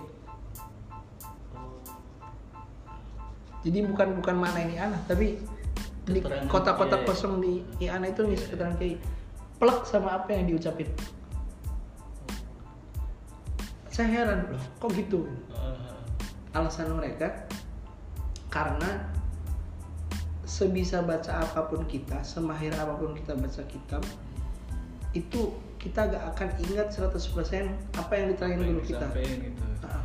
Jadi 3.65 3.79
bukan 3.83 4.15
bukan 4.21 4.35
mana 4.37 4.63
ini 4.63 4.77
ana 4.77 5.01
tapi 5.09 5.41
di 6.07 6.23
Keterangan 6.23 6.47
kotak-kotak 6.47 7.03
kiai. 7.03 7.09
kosong 7.09 7.33
di 7.43 7.53
iana 7.83 8.07
itu 8.07 8.23
ngisi 8.23 8.53
keterangan 8.53 8.77
kiai. 8.77 8.95
Plek 9.57 9.83
sama 9.89 10.21
apa 10.21 10.29
yang 10.37 10.53
diucapin. 10.53 10.87
Saya 13.89 14.13
heran 14.13 14.53
loh 14.53 14.63
kok 14.77 14.93
gitu? 14.93 15.25
Alasan 16.53 16.93
mereka 16.93 17.49
karena 18.53 19.09
sebisa 20.45 21.01
baca 21.01 21.43
apa 21.43 21.65
pun 21.65 21.83
kita 21.89 22.21
semahir 22.21 22.71
apa 22.77 22.93
pun 22.95 23.17
kita 23.17 23.33
baca 23.33 23.61
kitab 23.67 24.05
itu 25.17 25.51
kita 25.77 26.09
gak 26.09 26.23
akan 26.35 26.49
ingat 26.67 26.87
100% 26.89 27.13
apa 27.97 28.13
yang 28.17 28.33
yang 28.33 28.59
guru 28.59 28.81
kita 28.81 29.05
gitu 29.13 29.63
Ha-ha. 29.85 30.01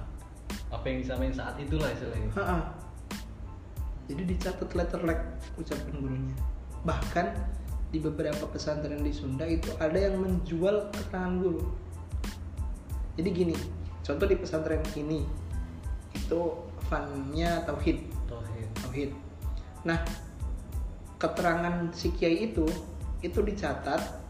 apa 0.73 0.85
yang 0.87 0.99
disampaikan 1.01 1.35
saat 1.37 1.55
itulah 1.59 1.89
istilahnya 1.91 2.31
Ha-ha. 2.37 2.59
jadi 4.09 4.23
dicatat 4.29 4.71
letter 4.77 5.01
like 5.03 5.23
ucapan 5.57 5.95
gurunya 5.99 6.37
bahkan 6.83 7.33
di 7.93 8.01
beberapa 8.01 8.45
pesantren 8.49 9.05
di 9.05 9.13
Sunda 9.13 9.45
itu 9.45 9.69
ada 9.77 9.97
yang 9.97 10.17
menjual 10.21 10.93
keterangan 10.93 11.35
guru 11.41 11.63
jadi 13.17 13.29
gini 13.29 13.57
contoh 14.01 14.27
di 14.29 14.37
pesantren 14.37 14.81
ini 14.97 15.25
itu 16.13 16.41
funnya 16.89 17.65
tauhid 17.65 18.05
Tauhid. 18.29 18.69
tauhid. 18.85 19.11
Nah, 19.83 19.99
keterangan 21.17 21.89
si 21.93 22.13
kiai 22.13 22.49
itu 22.53 22.65
itu 23.21 23.39
dicatat 23.41 24.22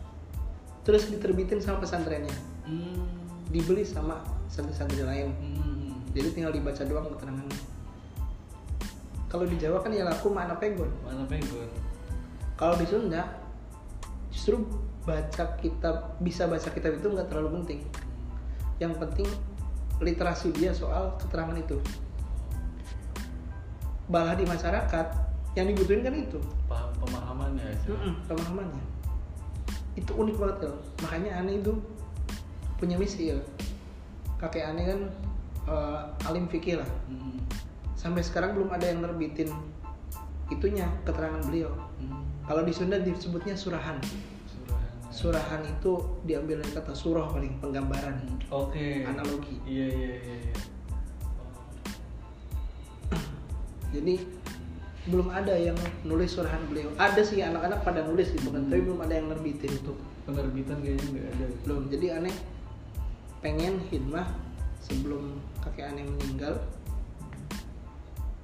terus 0.83 1.07
diterbitin 1.07 1.62
sama 1.62 1.79
pesantrennya, 1.83 2.35
Hmm. 2.66 3.07
dibeli 3.51 3.87
sama 3.87 4.23
santri-santri 4.51 5.03
lain. 5.07 5.31
Hmm. 5.38 5.95
Jadi 6.12 6.29
tinggal 6.35 6.53
dibaca 6.53 6.83
doang 6.85 7.07
keterangannya. 7.16 7.61
Kalau 9.31 9.49
di 9.49 9.57
Jawa 9.57 9.81
kan 9.81 9.95
ya 9.95 10.05
laku 10.05 10.29
mana 10.29 10.53
pegon. 10.61 10.92
mana 11.07 11.25
pegon 11.25 11.71
Kalau 12.59 12.77
di 12.77 12.85
Sunda 12.85 13.25
justru 14.29 14.61
baca 15.09 15.57
kitab 15.57 16.21
bisa 16.21 16.45
baca 16.45 16.68
kitab 16.68 17.01
itu 17.01 17.07
nggak 17.09 17.33
terlalu 17.33 17.62
penting. 17.62 17.81
Yang 18.77 18.95
penting 19.01 19.29
literasi 20.05 20.53
dia 20.53 20.77
soal 20.77 21.16
keterangan 21.16 21.57
itu. 21.57 21.81
Balah 24.11 24.37
di 24.37 24.45
masyarakat 24.45 25.07
yang 25.57 25.71
dibutuhin 25.73 26.05
kan 26.05 26.12
itu. 26.12 26.40
paham 26.68 26.92
pemahamannya 27.01 27.64
istilahnya. 27.73 28.12
Mm-mm, 28.12 28.14
pemahamannya 28.29 28.91
itu 29.92 30.11
unik 30.12 30.37
banget 30.40 30.59
ya 30.68 30.72
makanya 31.05 31.31
aneh 31.42 31.55
itu 31.61 31.72
punya 32.81 32.96
misi 32.96 33.31
ya 33.31 33.38
kakek 34.40 34.64
aneh 34.66 34.85
kan 34.88 35.00
eh, 35.68 36.28
alim 36.28 36.48
fikih 36.48 36.81
lah 36.83 36.90
Hmm. 37.07 37.38
sampai 37.94 38.24
sekarang 38.24 38.57
belum 38.59 38.72
ada 38.72 38.88
yang 38.88 39.05
nerbitin 39.05 39.52
itunya 40.48 40.88
keterangan 41.05 41.44
beliau 41.46 41.70
Hmm. 42.00 42.24
kalau 42.48 42.66
di 42.66 42.72
Sunda 42.74 42.98
disebutnya 42.98 43.55
surahan 43.55 44.00
Surahan. 44.50 44.88
surahan 45.12 45.62
itu 45.62 45.92
diambil 46.24 46.59
dari 46.64 46.72
kata 46.74 46.92
surah 46.92 47.31
paling 47.31 47.61
penggambaran 47.61 48.18
Oke. 48.50 49.07
Analogi. 49.07 49.57
Iya 49.64 49.87
iya 49.88 50.12
iya. 50.18 50.37
iya. 50.42 50.55
jadi 53.92 54.14
belum 55.03 55.35
ada 55.35 55.51
yang 55.59 55.75
nulis 56.07 56.31
surahan 56.31 56.62
beliau. 56.71 56.87
Ada 56.95 57.27
sih 57.27 57.43
anak-anak 57.43 57.83
pada 57.83 58.07
nulis 58.07 58.31
gitu 58.31 58.55
kan 58.55 58.71
tapi 58.71 58.87
belum 58.87 59.03
ada 59.03 59.19
yang 59.19 59.27
nerbitin. 59.35 59.75
Untuk 59.83 59.99
penerbitan 60.23 60.79
kayaknya 60.79 61.07
nggak 61.11 61.27
ada. 61.35 61.47
belum. 61.67 61.83
Jadi 61.91 62.07
aneh 62.15 62.35
pengen 63.43 63.83
hikmah 63.91 64.27
sebelum 64.79 65.43
kakek 65.59 65.91
aneh 65.91 66.07
meninggal. 66.07 66.55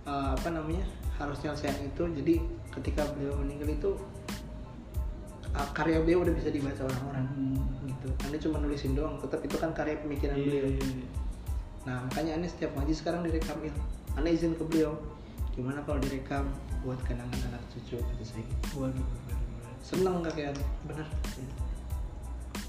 Eh, 0.09 0.31
apa 0.35 0.49
namanya 0.51 0.83
harus 1.21 1.39
nyelesain 1.47 1.79
itu. 1.79 2.03
Jadi 2.11 2.35
ketika 2.75 3.07
beliau 3.15 3.39
meninggal 3.39 3.69
itu 3.71 3.91
eh, 5.55 5.69
karya 5.79 6.03
beliau 6.03 6.27
udah 6.27 6.35
bisa 6.35 6.51
dibaca 6.51 6.83
orang-orang 6.83 7.27
Hmm. 7.39 7.87
gitu. 7.87 8.09
Aneh 8.27 8.39
cuma 8.43 8.59
nulisin 8.59 8.99
doang 8.99 9.23
tetap 9.23 9.39
itu 9.47 9.55
kan 9.55 9.71
karya 9.71 9.95
pemikiran 10.03 10.35
Iya 10.35 10.43
beliau. 10.43 10.67
iya. 10.75 10.83
iya. 10.83 11.07
nah 11.87 12.05
makanya 12.05 12.37
aneh 12.37 12.51
setiap 12.51 12.75
ngaji 12.77 12.93
sekarang 12.93 13.23
direkam 13.25 13.57
il. 13.63 13.73
Aneh 14.19 14.35
izin 14.35 14.59
ke 14.59 14.65
beliau 14.67 14.99
gimana 15.59 15.83
kalau 15.83 15.99
direkam 15.99 16.47
buat 16.81 17.03
kenangan 17.03 17.51
anak 17.51 17.63
cucu 17.69 17.99
kata 17.99 18.23
saya 18.23 18.47
Waduh. 18.79 19.03
seneng 19.83 20.23
kakek 20.23 20.55
aneh 20.55 20.67
bener. 20.87 21.07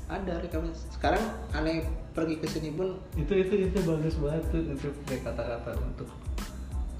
Ada 0.09 0.41
rekamnya 0.41 0.73
sekarang 0.89 1.21
aneh 1.53 1.85
pergi 2.17 2.41
ke 2.41 2.49
sini 2.49 2.73
pun 2.73 2.97
Itu 3.13 3.29
itu 3.29 3.69
itu 3.69 3.77
bagus 3.85 4.17
banget 4.17 4.41
tuh 4.49 4.65
untuk 4.65 4.93
kayak 5.05 5.21
kata-kata 5.21 5.69
untuk 5.77 6.09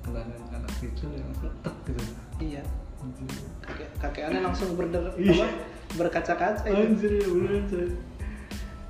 kenangan 0.06 0.42
anak 0.54 0.72
cucu 0.78 1.10
yang 1.10 1.30
tek 1.66 1.76
gitu. 1.90 2.02
iya. 2.38 2.62
Kakek 3.66 3.90
kakek 3.98 4.24
aneh 4.30 4.42
langsung 4.46 4.78
berder 4.78 5.10
Iya. 5.18 5.42
apa? 5.42 5.48
Berkaca-kaca 5.98 6.70
itu. 6.70 6.86
Anjir 6.86 7.12
ya 7.18 7.26
beneran 7.26 7.66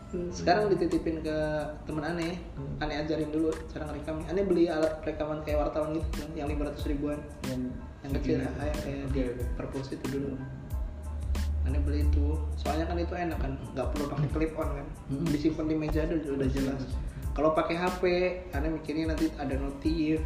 coy. 0.10 0.26
sekarang 0.32 0.70
dititipin 0.70 1.22
ke 1.22 1.38
temen 1.84 2.04
aneh 2.04 2.34
Hmm. 2.54 2.82
aneh 2.82 2.96
ajarin 3.00 3.30
dulu 3.30 3.50
cara 3.68 3.86
ngerekam 3.86 4.22
aneh 4.26 4.44
beli 4.44 4.66
alat 4.66 4.98
rekaman 5.02 5.40
kayak 5.42 5.64
wartawan 5.64 5.94
gitu 5.94 6.08
yang 6.34 6.48
500 6.48 6.86
ribuan 6.88 7.18
yang 7.46 7.62
yang 8.00 8.12
kecil 8.16 8.36
segini. 8.38 8.56
kayak 8.56 8.76
Oke, 8.76 8.94
di 9.12 9.22
perpus 9.56 9.88
itu 9.92 10.06
dulu 10.10 10.32
aneh 11.64 11.80
beli 11.80 12.00
itu 12.04 12.26
soalnya 12.56 12.86
kan 12.86 12.98
itu 12.98 13.14
enak 13.14 13.38
kan 13.38 13.52
nggak 13.70 13.88
perlu 13.88 14.06
pakai 14.08 14.30
clip 14.30 14.54
on 14.56 14.70
kan 14.74 14.88
Hmm. 15.08 15.26
disimpan 15.28 15.66
di 15.66 15.76
meja 15.76 16.02
udah 16.04 16.32
udah 16.34 16.50
jelas 16.50 16.82
kalau 17.32 17.54
pakai 17.54 17.76
HP 17.76 18.02
aneh 18.52 18.70
mikirnya 18.70 19.06
nanti 19.10 19.30
ada 19.36 19.54
notif 19.54 20.20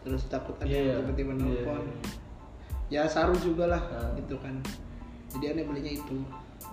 terus 0.00 0.24
takut 0.26 0.56
ada 0.58 0.66
yang 0.66 0.84
iya. 0.86 0.94
tiba-tiba 0.98 1.32
Iya, 1.32 1.38
nelfon 1.38 1.82
iya. 2.88 3.02
ya 3.02 3.08
saru 3.08 3.36
juga 3.36 3.68
lah 3.68 3.82
Ah. 3.90 4.12
gitu 4.14 4.36
kan 4.38 4.56
jadi 5.30 5.52
aneh 5.52 5.64
belinya 5.64 5.90
itu 5.90 6.16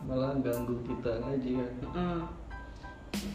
Malah 0.05 0.33
ganggu 0.41 0.75
kita 0.85 1.21
ngaji 1.21 1.49
kan. 1.61 1.71
Mm. 1.93 2.21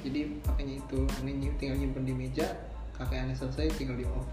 jadi 0.00 0.40
pakainya 0.40 0.81
itu 0.81 0.98
aneh 1.20 1.35
ny- 1.37 1.57
tinggal 1.61 1.76
nyimpen 1.76 2.09
di 2.09 2.14
meja 2.16 2.48
kakek 2.96 3.29
aneh 3.29 3.37
selesai 3.37 3.70
tinggal 3.76 3.94
di 4.00 4.09
off. 4.09 4.24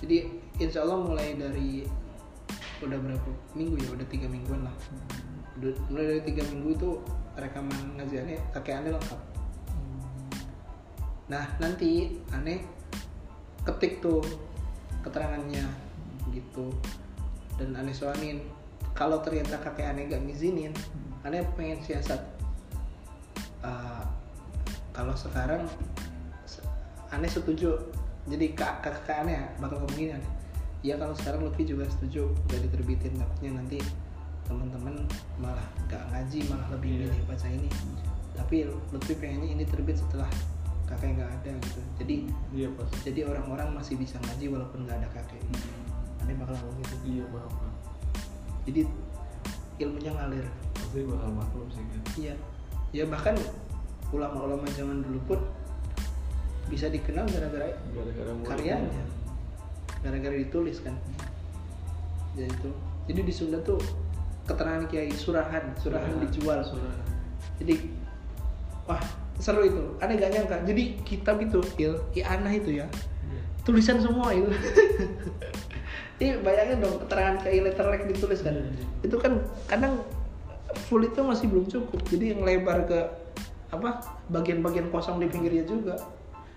Jadi 0.00 0.24
insya 0.58 0.82
Allah 0.82 1.04
mulai 1.04 1.36
dari 1.36 1.84
udah 2.80 2.98
berapa 2.98 3.30
minggu 3.54 3.76
ya 3.80 3.88
udah 3.92 4.06
tiga 4.08 4.26
mingguan 4.26 4.64
lah. 4.64 4.76
Udah- 5.60 5.78
mulai 5.92 6.16
dari 6.16 6.22
tiga 6.26 6.42
minggu 6.48 6.68
itu 6.74 6.90
rekaman 7.36 8.00
ngaji 8.00 8.14
aneh 8.24 8.38
kakek 8.56 8.82
aneh 8.82 8.90
lengkap. 8.96 9.20
Nah 11.28 11.44
nanti 11.60 12.18
aneh 12.32 12.64
ketik 13.68 14.00
tuh 14.00 14.24
keterangannya 15.04 15.64
gitu. 16.32 16.72
Dan 17.60 17.76
aneh 17.78 17.94
soalin 17.94 18.42
kalau 18.94 19.18
ternyata 19.20 19.58
kakek 19.58 19.90
aneh 19.90 20.06
gak 20.06 20.22
ngizinin 20.22 20.70
aneh 21.26 21.42
pengen 21.58 21.82
siasat. 21.82 22.22
Uh, 23.64 24.04
kalau 24.94 25.16
sekarang 25.18 25.66
se- 26.46 26.64
aneh 27.10 27.26
setuju. 27.28 27.74
Jadi 28.30 28.54
kak 28.56 28.80
kakak 28.86 29.26
aneh 29.26 29.42
bakal 29.58 29.82
ngomong 29.82 29.98
gini 29.98 30.12
aneh. 30.14 30.30
Ya 30.84 30.94
kalau 31.00 31.16
sekarang 31.16 31.42
Lutfi 31.42 31.66
juga 31.66 31.88
setuju 31.90 32.28
udah 32.30 32.58
diterbitin 32.60 33.16
takutnya 33.18 33.56
nanti 33.56 33.80
teman-teman 34.44 35.00
malah 35.40 35.64
gak 35.88 36.04
ngaji 36.12 36.44
malah 36.52 36.68
lebih 36.76 36.90
Iya. 36.94 37.00
milih 37.10 37.24
baca 37.26 37.48
ini. 37.50 37.68
Tapi 38.36 38.56
Lutfi 38.94 39.12
pengennya 39.18 39.48
ini 39.58 39.64
terbit 39.66 39.98
setelah 39.98 40.28
kakek 40.84 41.16
nggak 41.16 41.30
ada 41.40 41.50
gitu. 41.64 41.80
Jadi 41.98 42.16
pas. 42.76 42.88
jadi 43.02 43.20
orang-orang 43.24 43.72
masih 43.72 43.96
bisa 43.96 44.20
ngaji 44.20 44.52
walaupun 44.52 44.84
nggak 44.84 45.00
ada 45.02 45.08
kakek. 45.16 45.40
Aneh 46.22 46.36
bakal 46.36 46.54
ngomong 46.62 46.78
gitu 46.84 46.96
Iya 47.08 47.24
paham. 47.32 47.73
Jadi 48.64 48.82
ilmunya 49.80 50.12
ngalir. 50.14 50.46
Pasti 50.74 51.04
bakal 51.04 51.30
maklum 51.32 51.68
sih 51.72 51.84
kan. 51.84 52.02
iya. 52.16 52.34
Ya 52.94 53.04
bahkan 53.10 53.34
ulama-ulama 54.14 54.64
zaman 54.72 55.02
dulu 55.02 55.20
pun 55.34 55.40
bisa 56.70 56.88
dikenal 56.88 57.26
gara-gara 57.28 57.74
karyanya. 58.46 59.04
gara-gara 60.00 60.36
ditulis 60.36 60.80
kan. 60.80 60.94
Jadi 62.38 62.50
itu. 62.50 62.70
Jadi 63.04 63.20
di 63.20 63.34
Sunda 63.34 63.58
tuh 63.60 63.80
keterangan 64.48 64.86
kiai 64.88 65.12
surahan. 65.12 65.74
Surahan 65.80 66.20
dijual. 66.24 66.64
Surahan. 66.64 67.02
jadi 67.60 67.74
wah 68.88 69.02
seru 69.42 69.66
itu. 69.66 69.82
Aneh 70.00 70.16
gak 70.16 70.32
nyangka. 70.32 70.56
Jadi 70.64 71.02
kitab 71.02 71.42
itu 71.42 71.60
il 71.76 71.94
iana 72.14 72.50
itu 72.54 72.80
ya. 72.80 72.86
Iya. 73.24 73.42
tulisan 73.64 73.96
semua 73.96 74.28
itu 74.30 74.48
ini 76.22 76.38
bayangin 76.46 76.78
dong 76.78 77.02
keterangan 77.02 77.42
kayak 77.42 77.74
letterlek 77.74 78.06
ditulis 78.06 78.40
kan. 78.46 78.54
Iya, 78.54 78.70
iya. 78.70 78.84
itu 79.02 79.16
kan 79.18 79.32
kadang 79.66 79.98
full 80.86 81.02
itu 81.02 81.20
masih 81.26 81.50
belum 81.50 81.66
cukup. 81.66 82.00
Jadi 82.06 82.24
yang 82.34 82.40
lebar 82.46 82.86
ke 82.86 82.98
apa 83.74 83.98
bagian-bagian 84.30 84.94
kosong 84.94 85.18
di 85.18 85.26
pinggirnya 85.26 85.66
juga. 85.66 85.98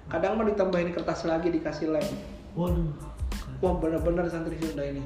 Kadang 0.08 0.38
mau 0.38 0.46
ditambahin 0.46 0.94
kertas 0.94 1.26
lagi 1.26 1.50
dikasih 1.50 1.90
lem. 1.90 2.06
Waduh. 2.54 2.94
Wah 3.60 3.74
bener-bener 3.82 4.30
santri 4.30 4.62
Sunda 4.62 4.86
ini. 4.86 5.02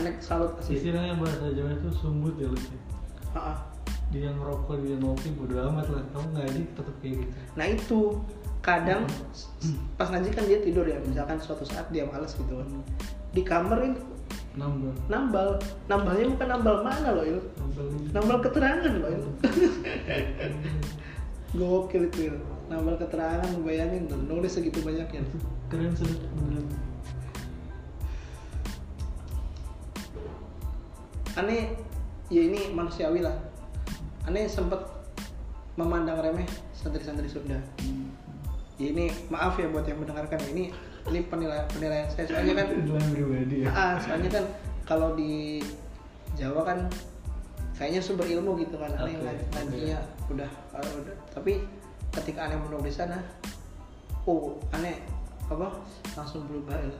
Aneh 0.00 0.16
salut 0.24 0.56
asli. 0.56 0.80
Istilahnya 0.80 1.20
bahasa 1.20 1.52
Jawa 1.52 1.76
itu 1.76 1.88
sumbut 2.00 2.40
ya 2.40 2.48
lu 2.48 2.56
sih 2.56 2.78
Ha-ha. 3.36 3.54
dia 4.10 4.26
ngerokok 4.26 4.82
dia 4.82 4.96
ngopi 4.98 5.28
bodo 5.36 5.54
amat 5.70 5.86
lah. 5.92 6.02
Kamu 6.16 6.28
ngaji 6.34 6.60
tetap 6.72 6.96
kayak 7.04 7.14
gitu. 7.20 7.32
Nah 7.54 7.66
itu. 7.68 8.00
Kadang 8.60 9.08
pas 9.96 10.12
ngaji 10.12 10.28
kan 10.36 10.44
dia 10.44 10.60
tidur 10.60 10.84
ya. 10.84 10.96
Misalkan 11.04 11.40
suatu 11.40 11.64
saat 11.64 11.88
dia 11.92 12.04
males 12.08 12.32
gitu 12.36 12.60
kan 12.60 12.68
di 13.30 13.42
kamar 13.42 13.78
ini. 13.86 14.00
Nambah 14.58 14.94
nambal. 15.06 15.48
Nambalnya 15.86 16.34
bukan 16.34 16.48
nambal 16.50 16.76
mana 16.82 17.08
loh 17.14 17.24
ini. 17.24 17.42
Nambal 18.10 18.38
keterangan 18.42 18.92
loh 18.98 19.10
il 19.10 19.22
gokil 21.58 22.06
itu 22.06 22.30
il 22.30 22.36
nambal 22.70 22.94
keterangan 22.94 23.50
bayangin 23.66 24.06
tuh 24.06 24.18
nulis 24.26 24.54
segitu 24.54 24.82
banyaknya. 24.82 25.22
Itu 25.22 25.38
keren 25.70 25.94
sih 25.94 26.06
beneran. 26.34 26.66
Aneh 31.38 31.74
ya 32.30 32.42
ini 32.42 32.74
manusiawi 32.74 33.22
lah. 33.22 33.34
Aneh 34.26 34.50
sempet 34.50 34.82
memandang 35.78 36.18
remeh 36.18 36.46
santri-santri 36.74 37.30
Sunda. 37.30 37.54
Ya 37.56 37.62
ini 38.80 39.12
maaf 39.28 39.60
ya 39.60 39.68
buat 39.68 39.84
yang 39.84 40.00
mendengarkan 40.00 40.40
ini 40.56 40.72
ini 41.12 41.20
penilaian 41.28 41.68
penilaian 41.68 42.08
saya. 42.08 42.24
Soalnya 42.28 42.54
kan 42.64 42.66
Penilaian 42.72 43.10
pribadi 43.12 43.56
ya. 43.64 43.68
Ah 43.76 43.94
soalnya 44.00 44.30
kan 44.32 44.44
kalau 44.88 45.12
di 45.12 45.60
Jawa 46.40 46.64
kan 46.64 46.78
kayaknya 47.76 48.00
sumber 48.00 48.24
ilmu 48.24 48.56
gitu 48.56 48.80
kan. 48.80 48.92
Aneh 48.96 49.20
oke. 49.20 49.44
ngajinya 49.52 49.98
udah, 50.32 50.50
ah, 50.72 50.80
udah. 50.80 51.16
Tapi 51.36 51.60
ketika 52.16 52.48
aneh 52.48 52.56
menulis 52.56 52.96
sana 52.96 53.20
oh 54.24 54.56
aneh 54.72 54.96
apa 55.50 55.68
langsung 56.16 56.48
berubah 56.48 56.76
ya. 56.80 56.92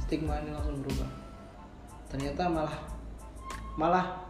stigma 0.00 0.40
ini 0.40 0.56
langsung 0.56 0.80
berubah. 0.80 1.08
Ternyata 2.08 2.48
malah 2.48 2.76
malah 3.76 4.23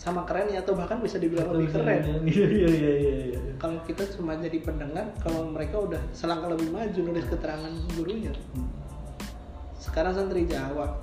sama 0.00 0.24
kerennya 0.24 0.64
atau 0.64 0.72
bahkan 0.72 0.96
bisa 1.04 1.20
dibilang 1.20 1.52
Atau 1.52 1.60
lebih 1.60 1.68
bisa 1.68 1.78
keren. 1.84 2.00
dibilang, 2.00 2.24
iya 2.24 2.46
iya 2.48 2.68
iya 2.72 2.92
iya 2.96 3.14
iya 3.36 3.40
kalau 3.60 3.76
kita 3.84 4.08
cuma 4.16 4.32
jadi 4.40 4.56
pendengar 4.64 5.12
kalau 5.20 5.52
mereka 5.52 5.76
udah 5.76 6.00
selangkah 6.16 6.48
lebih 6.56 6.72
maju 6.72 7.00
nulis 7.04 7.28
keterangan 7.28 7.68
gurunya. 7.92 8.32
Sekarang 9.76 10.16
santri 10.16 10.48
Jawa 10.48 10.96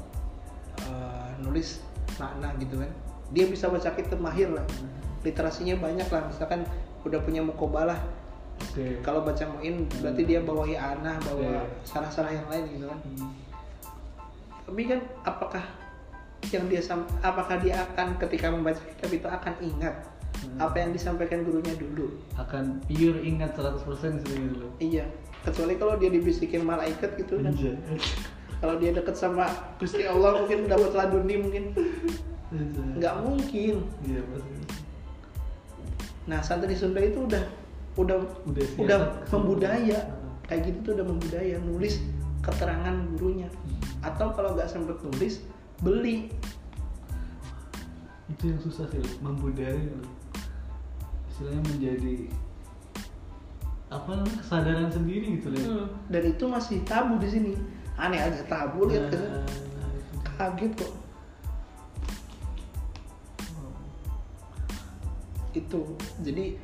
eh, 0.82 1.30
nulis 1.46 1.86
makna 2.18 2.58
gitu 2.58 2.82
kan. 2.82 2.90
Dia 3.30 3.46
bisa 3.46 3.70
baca 3.70 3.94
kitab 3.94 4.18
mahir 4.18 4.50
lah. 4.50 4.66
Literasinya 5.22 5.78
banyak 5.78 6.10
lah. 6.10 6.34
Misalkan 6.34 6.66
udah 7.06 7.22
punya 7.22 7.46
mukobalah 7.46 8.02
oke. 8.58 9.06
Kalau 9.06 9.22
baca 9.22 9.46
muin 9.54 9.86
berarti 10.02 10.26
dia 10.26 10.42
bawahi 10.42 10.74
anah 10.74 11.22
bawa 11.22 11.62
Oke. 11.62 11.86
sarah-sarah 11.86 12.34
yang 12.34 12.50
lain 12.50 12.66
gitu 12.74 12.86
kan. 12.90 13.00
Hmm. 13.06 13.32
tapi 14.68 14.84
kan 14.84 15.00
apakah 15.24 15.64
yang 16.54 16.66
dia 16.68 16.82
apakah 17.22 17.60
dia 17.60 17.84
akan 17.84 18.16
ketika 18.20 18.48
membaca 18.52 18.80
kitab 18.80 19.10
itu 19.12 19.28
akan 19.28 19.54
ingat 19.62 19.96
Hmm. 20.38 20.54
apa 20.62 20.78
yang 20.78 20.94
disampaikan 20.94 21.42
gurunya 21.42 21.74
dulu? 21.74 22.14
Akan 22.38 22.78
pure 22.86 23.26
ingat 23.26 23.58
100% 23.58 24.22
sih 24.22 24.38
gitu 24.38 24.70
iya 24.78 25.10
kecuali 25.42 25.82
kalau 25.82 25.98
dia 25.98 26.14
dibisikin 26.14 26.62
malaikat 26.62 27.18
gitu 27.18 27.42
kan. 27.42 27.54
Kalau 28.62 28.78
dia 28.82 28.90
deket 28.90 29.14
sama 29.14 29.50
Gusti 29.78 30.02
Allah 30.06 30.42
mungkin 30.42 30.66
dapat 30.66 30.94
laduni 30.94 31.38
mungkin. 31.38 31.64
Nggak 32.98 33.16
mungkin. 33.22 33.86
Iya 34.02 34.22
pasti. 34.30 34.54
Nah 36.26 36.40
santri 36.42 36.74
Sunda 36.74 37.02
itu 37.02 37.26
udah 37.26 37.44
udah 37.98 38.18
Udah 38.46 38.66
udah, 38.78 39.00
membudaya. 39.34 40.00
Hmm. 40.06 40.38
kayak 40.50 40.70
gitu 40.70 40.78
tuh 40.86 40.92
udah 40.98 41.06
membudaya 41.06 41.56
nulis 41.66 42.02
keterangan 42.42 42.94
gurunya. 43.18 43.50
Atau 44.02 44.34
kalau 44.34 44.54
nggak 44.58 44.70
sempet 44.70 45.02
nulis 45.06 45.42
beli. 45.82 46.32
Itu 48.28 48.44
yang 48.54 48.60
susah 48.62 48.86
sih 48.92 49.02
membudaya 49.24 49.78
loh. 49.78 50.10
istilahnya 51.32 51.62
menjadi 51.70 52.16
apa 53.88 54.10
namanya 54.10 54.42
kesadaran 54.42 54.90
sendiri 54.90 55.38
gitu 55.38 55.48
loh 55.54 55.62
Hmm, 55.62 55.86
dan 56.10 56.24
itu 56.28 56.44
masih 56.50 56.82
tabu 56.84 57.22
di 57.22 57.30
sini. 57.30 57.54
Aneh 57.94 58.18
aja 58.18 58.42
tabu 58.50 58.90
lihat 58.90 59.13
ke 59.13 59.18
Nah, 59.18 59.46
nah, 59.46 59.90
itu. 59.94 60.18
kaget 60.38 60.72
kok. 60.82 60.94
Itu 65.54 65.80
jadi 66.26 66.58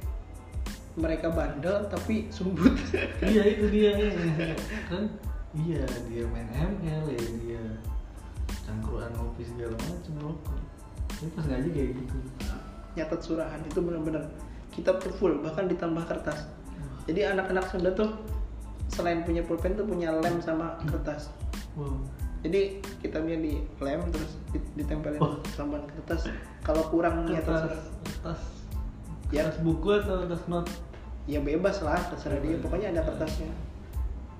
mereka 0.94 1.34
bandel 1.34 1.86
tapi 1.90 2.30
sumbut 2.30 2.74
iya 3.26 3.44
itu 3.50 3.66
dia. 3.70 3.94
Kan 4.90 5.10
iya 5.54 5.86
dia 6.10 6.26
main 6.30 6.50
ML 6.50 7.04
ya 7.14 7.24
dia 7.42 7.64
cangkruan 8.64 9.12
ngopi 9.14 9.44
segala 9.44 9.76
macam 9.76 10.14
rokok 10.24 10.58
tapi 11.14 11.30
pas 11.36 11.46
ngaji 11.46 11.70
kayak 11.72 11.90
gitu. 12.00 12.16
Nyatet 12.98 13.22
surahan 13.22 13.62
itu 13.64 13.80
benar-benar 13.80 14.24
kitab 14.74 15.00
tuh 15.00 15.14
full 15.16 15.40
bahkan 15.40 15.70
ditambah 15.70 16.04
kertas. 16.10 16.50
Jadi 17.06 17.22
anak-anak 17.28 17.70
Sunda 17.70 17.92
tuh 17.94 18.10
selain 18.90 19.24
punya 19.24 19.44
pulpen 19.46 19.76
tuh 19.76 19.86
punya 19.88 20.12
lem 20.16 20.42
sama 20.42 20.80
kertas. 20.88 21.32
Wow 21.78 22.02
jadi 22.44 22.84
kitabnya 23.00 23.40
di 23.40 23.64
lem 23.80 24.04
terus 24.12 24.36
di- 24.52 24.72
ditempelin 24.76 25.20
Oh. 25.24 25.40
tambahan 25.56 25.88
kertas. 25.96 26.28
Kalau 26.60 26.84
kurang 26.92 27.24
nyatet 27.24 27.48
kertas 27.48 27.62
surat. 27.64 27.80
kertas. 28.04 28.42
Ya. 29.32 29.48
kertas 29.48 29.64
buku 29.64 29.88
atau 29.96 30.28
kertas 30.28 30.44
not? 30.52 30.68
Ya 31.24 31.40
bebas 31.40 31.80
lah 31.80 31.96
terserah 32.12 32.44
dia. 32.44 32.60
Pokoknya 32.60 32.92
ada 32.92 33.02
kertasnya. 33.08 33.48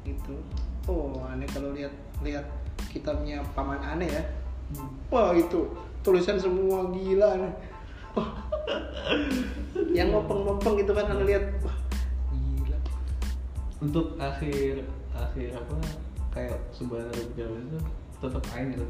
Gitu. 0.04 0.36
Oh 0.92 1.24
aneh 1.32 1.48
kalau 1.48 1.72
lihat 1.72 1.96
lihat 2.20 2.44
kitabnya 2.94 3.42
paman 3.58 3.82
aneh 3.82 4.06
ya. 4.14 4.24
Hmm. 4.74 4.90
wah 5.10 5.34
itu 5.34 5.70
tulisan 6.06 6.38
semua 6.38 6.94
gila 6.94 7.42
nih. 7.42 7.54
Yang 9.98 10.08
ngopeng-ngopeng 10.14 10.74
gitu 10.86 10.94
kan 10.94 11.10
aneh 11.10 11.26
lihat. 11.34 11.44
Wah 11.66 11.78
gila. 12.30 12.78
Untuk 13.82 14.14
akhir 14.22 14.86
akhir 15.14 15.50
apa 15.58 15.76
kayak 16.34 16.58
subhana 16.70 17.10
rabbiyal 17.10 17.54
itu 17.58 17.80
tetap 18.22 18.44
ain 18.54 18.78
itu 18.78 18.86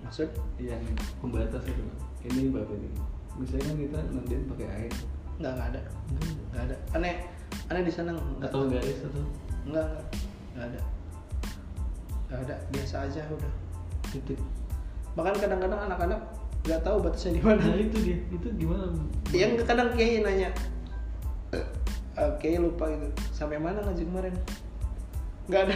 maksud? 0.00 0.28
Yang 0.56 0.82
pembatas 1.20 1.62
itu 1.68 1.84
ini 2.24 2.48
bapak 2.48 2.72
ini. 2.72 2.88
Misalnya 3.36 3.64
kan 3.68 3.76
kita 3.76 3.98
nandain 4.16 4.44
pakai 4.48 4.68
ain 4.72 4.92
nggak 5.38 5.52
nggak 5.54 5.68
ada. 5.76 5.80
Nggak 6.50 6.62
ada. 6.72 6.76
Aneh 6.96 7.14
aneh 7.68 7.82
di 7.84 7.92
sana 7.92 8.16
nggak 8.16 8.48
atau 8.48 8.64
garis 8.66 8.98
atau 9.04 9.22
nggak 9.68 9.86
nggak. 9.86 9.88
Nggak 10.56 10.66
ada 10.72 10.97
nggak 12.28 12.40
ada 12.44 12.54
biasa 12.70 13.08
aja 13.08 13.22
udah. 13.28 13.52
Titik. 14.08 14.40
Bahkan 15.16 15.34
kadang-kadang 15.40 15.80
anak-anak 15.88 16.20
nggak 16.68 16.80
tahu 16.84 16.96
batasnya 17.00 17.32
di 17.36 17.42
mana. 17.42 17.60
Nah 17.64 17.76
itu 17.80 17.96
dia. 18.04 18.18
Itu 18.28 18.48
gimana? 18.54 18.92
Yang 19.32 19.64
kadang 19.64 19.88
kiai 19.96 20.20
nanya 20.20 20.52
"Eh, 21.56 21.64
eh, 22.20 22.30
kiai 22.40 22.60
lupa 22.60 22.88
gitu 22.92 23.08
sampai 23.32 23.56
mana 23.56 23.80
ngaji 23.80 24.04
kemarin? 24.04 24.34
Nggak 25.48 25.60
ada. 25.64 25.74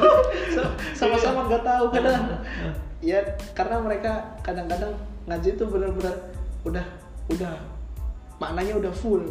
Sa- 0.54 0.74
sama-sama 0.94 1.50
nggak 1.50 1.64
tahu 1.66 1.84
kadang. 1.90 2.22
Ya 3.02 3.18
karena 3.54 3.82
mereka 3.82 4.38
kadang-kadang 4.42 4.94
ngaji 5.26 5.58
tuh 5.58 5.66
benar-benar 5.70 6.14
udah 6.62 6.86
udah 7.30 7.54
maknanya 8.38 8.78
udah 8.78 8.92
full. 8.94 9.22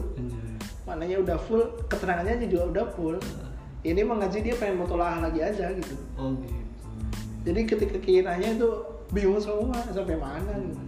Maknanya 0.88 1.20
udah 1.24 1.38
full 1.40 1.64
keterangannya 1.88 2.48
juga 2.48 2.64
udah 2.72 2.86
full 2.96 3.16
ini 3.86 4.02
mah 4.02 4.18
ngaji 4.24 4.38
dia 4.42 4.56
pengen 4.58 4.82
mutolaah 4.82 5.22
lagi 5.22 5.40
aja 5.44 5.70
gitu. 5.74 5.96
Oh 6.18 6.34
gitu. 6.42 6.64
Jadi 7.48 7.60
ketika 7.64 7.98
kiai 8.02 8.26
nanya 8.26 8.58
itu 8.58 8.70
bingung 9.14 9.40
semua 9.40 9.80
sampai 9.94 10.20
mana 10.20 10.52
gitu. 10.52 10.84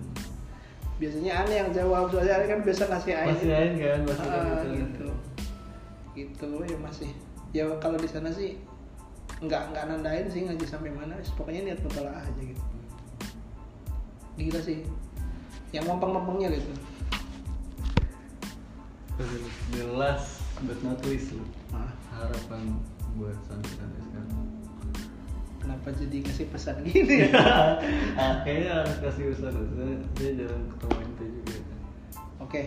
biasanya 0.99 1.31
aneh 1.45 1.55
yang 1.63 1.71
jawab 1.71 2.11
soalnya 2.11 2.35
aneh 2.35 2.47
kan 2.51 2.59
biasa 2.59 2.83
ngasih 2.91 3.13
air. 3.15 3.31
Pasti 3.31 3.47
ain 3.47 3.73
kan 3.79 3.99
pasti 4.03 4.27
kan. 4.27 4.43
Ah, 4.43 4.63
gitu. 4.67 5.07
gitu 6.17 6.49
ya 6.67 6.77
masih. 6.83 7.11
Ya 7.55 7.63
kalau 7.79 7.95
di 7.95 8.09
sana 8.09 8.29
sih 8.33 8.59
nggak 9.39 9.71
nggak 9.71 9.85
nandain 9.87 10.27
sih 10.27 10.43
ngaji 10.43 10.65
sampai 10.67 10.91
mana. 10.91 11.15
Pokoknya 11.39 11.71
niat 11.71 11.79
mutolaah 11.79 12.19
aja 12.19 12.41
gitu. 12.43 12.63
Gila 14.35 14.59
sih. 14.59 14.83
Yang 15.71 15.85
mampang-mampangnya 15.87 16.59
gitu. 16.59 16.73
The 19.75 19.83
last 19.95 20.43
but 20.63 20.79
not 20.83 20.99
least 21.07 21.35
harapan 22.19 22.75
buat 23.15 23.37
santri-santri 23.47 24.01
sekarang? 24.03 24.31
Kenapa 25.59 25.87
jadi 25.95 26.17
kasih 26.23 26.47
pesan 26.51 26.75
gini? 26.83 27.31
Ya 27.31 27.79
kayaknya 28.43 28.71
harus 28.83 28.97
kasih 28.99 29.23
saya 29.35 29.53
dia 30.19 30.29
jarang 30.43 30.65
ketemu 30.75 30.95
ente 31.03 31.25
juga 31.29 31.55
oke 32.43 32.61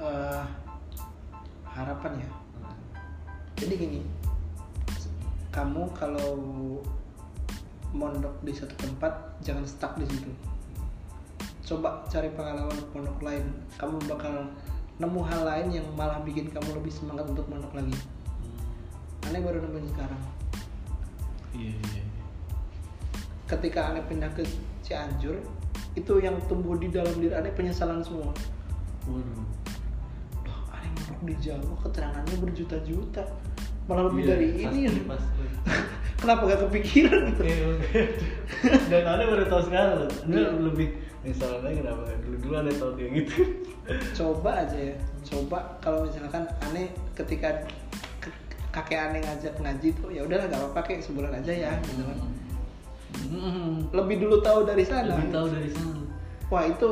eh, 0.00 0.42
harapan 1.68 2.12
ya? 2.20 2.30
Jadi 3.58 3.74
gini 3.74 4.00
kamu 5.48 5.90
kalau 5.96 6.30
mondok 7.90 8.36
di 8.44 8.52
satu 8.52 8.76
tempat 8.78 9.12
jangan 9.40 9.64
stuck 9.64 9.96
di 9.96 10.06
situ. 10.06 10.30
Coba 11.64 12.04
cari 12.08 12.32
pengalaman 12.32 12.78
pondok 12.92 13.18
lain. 13.20 13.44
Kamu 13.76 13.96
bakal 14.08 14.48
nemu 14.98 15.20
hal 15.24 15.42
lain 15.46 15.68
yang 15.80 15.86
malah 15.94 16.20
bikin 16.24 16.50
kamu 16.52 16.78
lebih 16.78 16.92
semangat 16.92 17.26
untuk 17.30 17.46
mondok 17.46 17.70
lagi 17.74 17.94
aneh 19.24 19.40
baru 19.40 19.58
nemuin 19.58 19.86
sekarang 19.88 20.20
iya 21.52 21.72
iya 21.74 22.00
iya. 22.00 22.04
ketika 23.46 23.90
aneh 23.90 24.04
pindah 24.04 24.30
ke 24.32 24.42
Cianjur 24.80 25.36
itu 25.92 26.12
yang 26.18 26.38
tumbuh 26.46 26.74
di 26.74 26.88
dalam 26.88 27.12
diri 27.16 27.32
aneh 27.32 27.50
penyesalan 27.50 28.00
semua 28.00 28.30
waduh 29.04 29.44
Loh, 30.44 30.60
aneh 30.70 30.88
mondok 30.92 31.20
di 31.24 31.34
Jawa 31.40 31.74
keterangannya 31.80 32.36
berjuta-juta 32.38 33.24
malah 33.84 34.04
lebih 34.06 34.20
Iya, 34.20 34.30
dari 34.30 34.46
pasti, 34.54 34.78
ini 34.84 35.02
pasti. 35.02 35.44
kenapa 36.20 36.42
gak 36.44 36.60
kepikiran 36.66 37.20
gitu. 37.32 37.44
Dan 38.90 39.02
Anda 39.06 39.24
baru 39.24 39.44
tahu 39.46 39.62
sekarang 39.64 39.92
loh. 39.96 40.10
Anda 40.26 40.36
Iya. 40.36 40.50
lebih 40.60 40.88
misalnya 41.24 41.70
kenapa 41.72 42.00
dulu 42.20 42.36
dulu 42.38 42.54
Anda 42.54 42.72
tahu 42.74 42.90
kayak 42.94 43.10
gitu. 43.16 43.34
coba 44.12 44.50
aja 44.60 44.76
ya 44.76 44.94
coba 45.24 45.58
kalau 45.80 46.04
misalkan 46.04 46.44
aneh 46.60 46.92
ketika 47.16 47.64
ke- 47.64 47.72
kakek 48.78 48.98
aneh 49.10 49.20
ngajak 49.26 49.54
ngaji 49.58 49.88
tuh 49.98 50.08
ya 50.14 50.22
udahlah 50.22 50.46
gak 50.46 50.60
apa-apa 50.62 50.80
kayak 50.86 51.02
sebulan 51.02 51.32
aja 51.42 51.52
ya 51.52 51.72
gitu 51.82 52.02
kan. 52.06 52.18
Hmm. 53.28 53.88
lebih 53.90 54.22
dulu 54.22 54.38
tahu 54.40 54.62
dari 54.68 54.84
sana. 54.86 55.18
Lebih 55.18 55.34
tahu 55.34 55.46
dari 55.50 55.68
sana. 55.74 55.98
wah 56.48 56.64
itu 56.64 56.88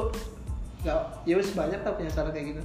gak 0.83 1.01
ya 1.25 1.35
wis 1.38 1.55
banyak 1.55 1.81
lah 1.81 1.94
penyesalan 1.94 2.35
kayak 2.35 2.46
gitu. 2.57 2.62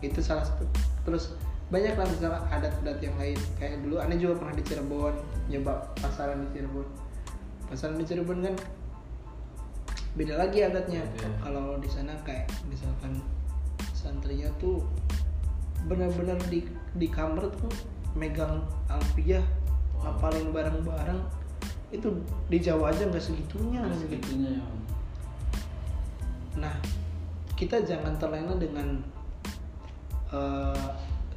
Itu 0.00 0.20
salah 0.24 0.48
satu. 0.48 0.64
Terus 1.04 1.36
banyak 1.68 1.98
lah 1.98 2.06
misalnya 2.08 2.40
adat-adat 2.48 2.98
yang 3.04 3.16
lain. 3.20 3.38
Kayak 3.60 3.84
dulu 3.84 4.00
aneh 4.00 4.16
juga 4.16 4.40
pernah 4.40 4.54
di 4.56 4.64
Cirebon 4.64 5.14
nyoba 5.52 5.72
pasaran 6.00 6.46
di 6.46 6.48
Cirebon. 6.56 6.86
Pasaran 7.68 7.96
di 8.00 8.04
Cirebon 8.08 8.38
kan 8.40 8.54
beda 10.16 10.34
lagi 10.40 10.64
adatnya. 10.64 11.04
Iya. 11.04 11.28
kalau 11.44 11.76
di 11.76 11.90
sana 11.92 12.16
kayak 12.24 12.48
misalkan 12.72 13.20
santrinya 13.92 14.48
tuh 14.56 14.80
benar-benar 15.84 16.40
di 16.48 16.64
di 16.96 17.06
kamar 17.06 17.52
tuh 17.52 17.70
megang 18.16 18.64
alfiah 18.88 19.44
Wow. 19.96 20.12
ngapalin 20.12 20.52
barang-barang 20.52 21.20
itu 21.88 22.08
di 22.52 22.58
Jawa 22.60 22.92
aja 22.92 23.08
nggak 23.08 23.22
segitunya 23.22 23.80
segitunya 23.96 24.60
ya. 24.60 24.64
Nah, 26.60 26.74
kita 27.56 27.80
jangan 27.84 28.16
terlena 28.20 28.56
dengan 28.60 29.00
eh, 30.32 30.88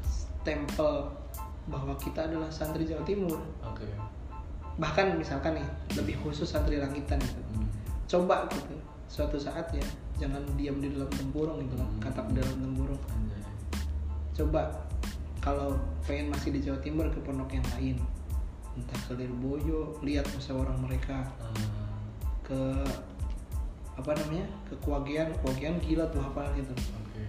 stempel 0.04 1.08
bahwa 1.70 1.94
kita 2.02 2.26
adalah 2.26 2.50
santri 2.52 2.84
Jawa 2.84 3.06
Timur. 3.06 3.38
oke 3.62 3.86
Bahkan 4.80 5.20
misalkan 5.20 5.60
nih, 5.60 5.68
lebih 6.00 6.16
khusus 6.24 6.48
santri 6.48 6.80
langitan 6.80 7.20
gitu. 7.20 7.42
Hmm. 7.54 7.68
Coba 8.10 8.48
gitu, 8.50 8.76
suatu 9.12 9.36
saat 9.36 9.68
ya, 9.76 9.84
jangan 10.18 10.42
diam 10.56 10.80
di 10.80 10.88
dalam 10.90 11.12
tempurung 11.12 11.60
gitu 11.64 11.76
kan, 11.76 11.88
Hmm. 11.88 12.02
katak 12.02 12.26
di 12.32 12.40
dalam 12.40 12.58
tempurung. 12.64 13.02
Coba 14.34 14.72
kalau 15.50 15.74
pengen 16.06 16.30
masih 16.30 16.54
di 16.54 16.62
Jawa 16.62 16.78
Timur 16.86 17.10
ke 17.10 17.18
pondok 17.26 17.50
yang 17.50 17.66
lain, 17.74 17.98
entah 18.78 19.00
ke 19.10 19.18
Lirboyo, 19.18 19.98
lihat 20.06 20.30
musyawarah 20.30 20.78
mereka, 20.78 21.26
Ah, 21.42 21.98
ke 22.46 22.62
apa 23.98 24.14
namanya, 24.14 24.46
ke 24.70 24.78
Kuagian, 24.78 25.34
Kuagian 25.42 25.82
gila 25.82 26.06
tuh 26.14 26.22
hafal 26.22 26.46
gitu. 26.54 26.70
oke. 26.70 27.24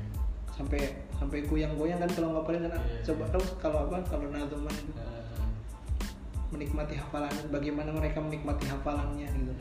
Sampai 0.53 1.01
sampai 1.17 1.49
goyang-goyang 1.49 1.97
kan 2.05 2.13
kalau 2.13 2.37
ngapalin 2.37 2.69
kan. 2.69 2.77
Iya, 2.77 3.09
coba 3.09 3.25
iya. 3.25 3.33
terus 3.33 3.49
kalau 3.57 3.79
apa? 3.89 3.97
Kalau 4.05 4.29
nazuman 4.29 4.75
itu. 4.77 4.93
Menikmati 6.53 7.01
hafalan 7.01 7.33
bagaimana 7.49 7.89
mereka 7.89 8.21
menikmati 8.21 8.69
hafalannya 8.69 9.33
gitu. 9.33 9.55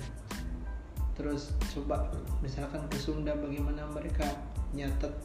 Terus 1.16 1.56
coba 1.72 2.12
misalkan 2.44 2.84
ke 2.92 3.00
Sunda 3.00 3.32
bagaimana 3.40 3.88
mereka 3.96 4.28
nyatet 4.76 5.16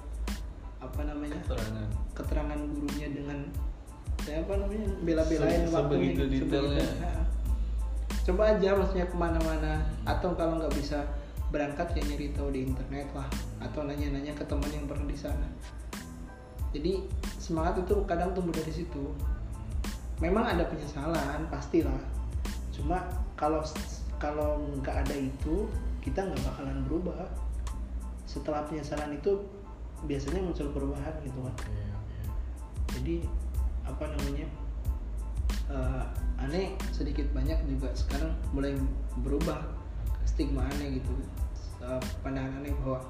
apa 0.88 1.00
namanya? 1.06 1.40
Keterangan. 1.44 1.86
Keterangan 2.12 2.58
gurunya 2.60 3.08
dengan 3.12 3.38
ya 4.24 4.40
apa 4.40 4.56
namanya 4.56 4.88
bela-belain 5.04 5.68
Se- 5.68 5.74
waktunya 5.74 6.12
sebegitu 6.16 6.22
gitu, 6.32 6.44
detailnya. 6.48 6.88
coba 8.24 8.42
aja 8.56 8.68
maksudnya 8.72 9.06
ke 9.08 9.16
mana-mana. 9.16 9.74
Atau 10.08 10.32
kalau 10.36 10.60
nggak 10.60 10.74
bisa 10.76 11.04
berangkat 11.52 11.92
ya 11.94 12.02
nyari 12.08 12.32
tahu 12.32 12.48
di 12.52 12.60
internet 12.68 13.08
lah. 13.12 13.28
Atau 13.60 13.84
nanya-nanya 13.84 14.32
ke 14.32 14.44
teman 14.48 14.70
yang 14.72 14.88
pernah 14.88 15.04
di 15.08 15.18
sana. 15.18 15.48
Jadi 16.74 17.06
semangat 17.38 17.78
itu 17.84 17.94
kadang 18.08 18.34
tumbuh 18.34 18.50
dari 18.50 18.72
situ. 18.72 19.14
Memang 20.18 20.46
ada 20.46 20.66
penyesalan 20.66 21.46
pastilah. 21.52 22.00
Cuma 22.74 23.04
kalau 23.38 23.62
kalau 24.18 24.62
nggak 24.80 25.04
ada 25.06 25.14
itu 25.14 25.68
kita 26.00 26.24
nggak 26.24 26.42
bakalan 26.48 26.80
berubah. 26.88 27.28
Setelah 28.24 28.66
penyesalan 28.66 29.14
itu 29.14 29.38
biasanya 30.04 30.40
muncul 30.40 30.68
perubahan 30.70 31.14
gitu 31.22 31.38
kan. 31.40 31.54
Oke 31.54 31.70
oke 31.70 31.92
jadi 32.94 33.16
apa 33.84 34.04
namanya 34.06 34.46
eh, 35.66 36.04
aneh 36.38 36.66
sedikit 36.90 37.26
banyak 37.32 37.56
juga 37.66 37.90
sekarang 37.92 38.32
mulai 38.52 38.72
berubah 39.20 39.60
stigma 40.24 40.64
aneh 40.68 40.98
gitu. 40.98 41.12
Eh, 41.80 42.00
pandangan 42.22 42.62
aneh 42.62 42.72
bahwa 42.80 43.02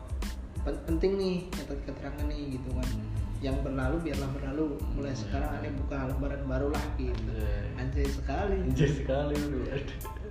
pen- 0.62 0.83
penting 0.85 1.12
nih 1.14 1.37
nyatet 1.52 1.80
keterangan 1.85 2.26
nih 2.26 2.59
gitu 2.59 2.70
kan. 2.72 2.88
Hmm. 2.88 3.12
yang 3.44 3.61
berlalu 3.61 4.00
biarlah 4.09 4.30
berlalu. 4.33 4.80
Mulai 4.96 5.12
Hmm, 5.12 5.20
sekarang 5.20 5.50
iya. 5.52 5.59
aneh 5.61 5.72
buka 5.76 6.09
lembaran 6.09 6.42
baru 6.48 6.68
lah 6.72 6.80
gitu. 6.96 7.28
Anjay. 7.28 7.76
anjay 7.76 8.09
sekali. 8.09 8.57
Anjir 8.57 8.88
sekali 8.88 9.37
bro. 9.37 9.64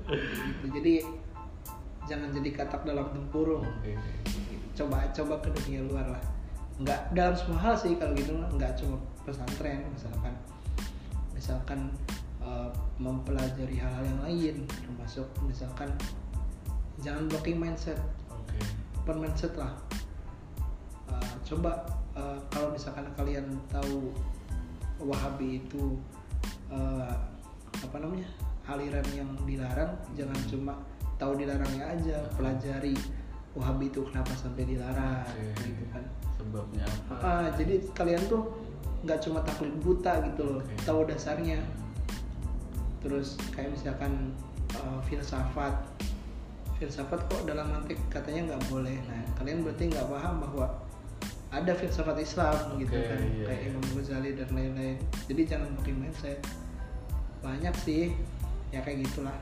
Gitu. 0.04 0.66
jadi 0.74 0.94
jangan 2.04 2.34
jadi 2.34 2.50
katak 2.58 2.84
dalam 2.84 3.08
tempurung. 3.14 3.62
Oke. 3.64 3.94
Coba 4.74 5.06
coba 5.14 5.38
ke 5.40 5.54
dunia 5.54 5.86
luar 5.86 6.18
lah 6.18 6.24
nggak 6.82 7.14
dalam 7.14 7.36
semua 7.38 7.60
hal 7.62 7.76
sih 7.78 7.94
kalau 8.02 8.18
gitu 8.18 8.34
nggak 8.34 8.74
cuma 8.82 8.98
pesantren 9.22 9.86
misalkan 9.94 10.34
misalkan 11.36 11.80
eh, 12.42 12.70
mempelajari 12.98 13.78
hal-hal 13.78 14.04
yang 14.06 14.20
lain 14.26 14.56
termasuk 14.66 15.28
misalkan 15.46 15.92
jangan 17.04 17.28
blocking 17.28 17.60
mindset. 17.60 18.00
Open 19.04 19.20
mindset 19.20 19.54
lah. 19.60 19.76
Eh, 21.12 21.34
coba 21.44 21.84
eh, 22.16 22.40
kalau 22.48 22.72
misalkan 22.72 23.06
kalian 23.20 23.46
tahu 23.68 24.14
Wahabi 25.04 25.60
itu 25.60 26.00
eh, 26.72 27.16
apa 27.76 27.98
namanya 28.00 28.30
aliran 28.64 29.04
yang 29.12 29.28
dilarang 29.44 29.92
jangan 30.16 30.40
cuma 30.48 30.74
tahu 31.20 31.36
dilarangnya 31.36 31.84
aja 31.92 32.18
pelajari 32.40 32.96
Wahabi 33.52 33.92
itu 33.92 34.00
kenapa 34.08 34.32
sampai 34.40 34.64
dilarang 34.64 35.28
Oke. 35.28 35.68
gitu 35.68 35.84
kan 35.92 36.04
sebabnya. 36.44 36.86
Apa 37.10 37.16
Ah, 37.24 37.48
jadi 37.56 37.80
kalian 37.96 38.24
tuh 38.28 38.52
nggak 39.04 39.20
cuma 39.20 39.44
taklid 39.44 39.76
buta 39.84 40.24
gitu 40.32 40.44
loh 40.48 40.60
Oke. 40.64 40.76
tahu 40.88 41.00
dasarnya. 41.08 41.60
Terus 43.04 43.36
kayak 43.52 43.76
misalkan 43.76 44.32
eh, 44.76 45.00
filsafat. 45.08 45.76
Filsafat 46.80 47.20
kok 47.28 47.44
dalam 47.48 47.68
mantik 47.72 48.00
katanya 48.08 48.56
nggak 48.56 48.64
boleh. 48.72 48.96
Nah 49.08 49.24
kalian 49.40 49.64
berarti 49.64 49.92
nggak 49.92 50.08
paham 50.08 50.36
bahwa 50.44 50.66
ada 51.54 51.72
filsafat 51.78 52.18
Islam 52.18 52.82
gitu 52.82 52.98
kan 52.98 53.22
iya, 53.22 53.46
kayak 53.46 53.62
iya. 53.62 53.70
Imam 53.70 53.86
Ghazali 53.94 54.32
dan 54.34 54.50
lain-lain. 54.50 54.98
Jadi 55.30 55.42
jangan 55.46 55.70
pakai 55.78 55.94
mindset. 55.94 56.40
Banyak 57.46 57.76
sih 57.84 58.16
ya 58.74 58.82
kayak 58.82 59.06
gitulah. 59.06 59.38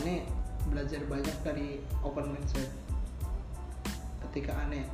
Aneh 0.00 0.24
belajar 0.70 1.04
banyak 1.04 1.36
dari 1.44 1.84
open 2.00 2.32
mindset. 2.32 2.70
Ketika 4.24 4.56
aneh 4.56 4.88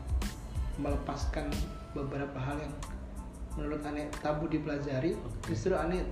melepaskan 0.78 1.50
beberapa 1.92 2.38
hal 2.38 2.56
yang 2.58 2.74
menurut 3.58 3.82
aneh 3.82 4.06
tabu 4.22 4.46
dipelajari. 4.46 5.18
Oke. 5.18 5.50
justru 5.50 5.74
aneh 5.74 6.06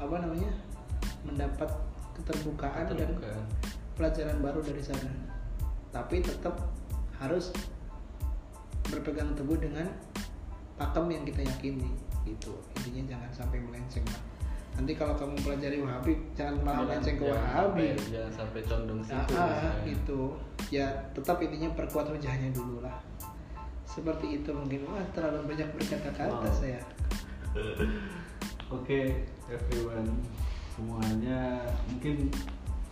apa 0.00 0.16
namanya 0.20 0.48
mendapat 1.24 1.68
keterbukaan, 2.16 2.88
dan 2.88 2.96
Keterbukaan. 3.12 3.44
pelajaran 3.96 4.38
baru 4.40 4.60
dari 4.64 4.80
sana. 4.80 5.12
Tapi 5.92 6.24
tetap 6.24 6.56
harus 7.16 7.52
berpegang 8.86 9.32
teguh 9.36 9.58
dengan 9.58 9.88
pakem 10.76 11.08
yang 11.10 11.24
kita 11.24 11.42
yakini 11.44 11.92
gitu. 12.24 12.56
Intinya 12.80 13.16
jangan 13.16 13.30
sampai 13.44 13.58
melenceng 13.60 14.04
lah 14.08 14.22
nanti 14.76 14.92
kalau 14.92 15.16
kamu 15.16 15.40
pelajari 15.40 15.80
wahabi 15.80 16.20
jangan 16.36 16.60
malah 16.60 16.84
melenceng 16.84 17.16
ke 17.16 17.24
wahabi. 17.24 17.96
jangan 18.12 18.28
sampai 18.44 18.60
condong 18.60 19.00
Ah, 19.00 19.08
situ 19.08 19.32
ah, 19.32 19.48
misalnya. 19.48 19.72
gitu. 19.88 20.20
Ya 20.68 20.86
tetap 21.16 21.40
intinya 21.40 21.72
perkuat 21.72 22.12
wajahnya 22.12 22.52
dulu 22.52 22.84
lah 22.84 23.00
seperti 23.96 24.26
itu 24.36 24.50
mungkin 24.52 24.84
wah 24.86 25.00
terlalu 25.10 25.56
banyak 25.56 25.68
berkata-kata 25.72 26.28
Wow. 26.44 26.52
saya 26.52 26.80
Oke, 28.68 29.24
everyone. 29.46 30.10
Semuanya 30.74 31.62
mungkin 31.86 32.28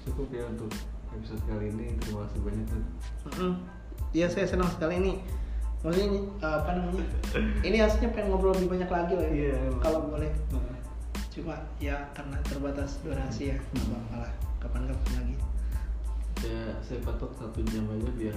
cukup 0.00 0.30
ya 0.30 0.46
untuk 0.46 0.70
episode 1.10 1.42
kali 1.44 1.68
ini. 1.68 1.98
Terima 1.98 2.24
kasih 2.24 2.40
banyak 2.40 2.66
kan. 2.70 2.82
Mm-mm. 3.28 3.52
Iya 4.14 4.30
saya 4.30 4.46
senang 4.46 4.70
sekali 4.70 5.02
ini 5.02 5.12
maksudnya 5.82 6.06
ini 6.08 6.20
uh, 6.40 6.64
apa 6.64 6.70
namanya 6.80 7.04
ini 7.68 7.76
aslinya 7.76 8.14
pengen 8.16 8.32
ngobrol 8.32 8.56
lebih 8.56 8.72
banyak 8.72 8.88
lagi 8.88 9.12
loh 9.12 9.26
ya 9.28 9.32
Iya, 9.36 9.54
emang. 9.68 9.82
kalau 9.84 10.00
boleh 10.08 10.30
cuma 11.28 11.54
ya 11.76 11.98
karena 12.16 12.38
terbatas 12.40 13.02
durasi 13.04 13.52
ya 13.52 13.58
nggak 13.60 13.84
apa-apa 13.84 14.14
lah 14.24 14.32
kapan-kapan 14.64 15.10
lagi 15.20 15.36
Saya 16.40 16.62
saya 16.80 16.98
patok 17.04 17.36
satu 17.36 17.60
jam 17.68 17.84
aja 17.90 18.08
biar 18.16 18.36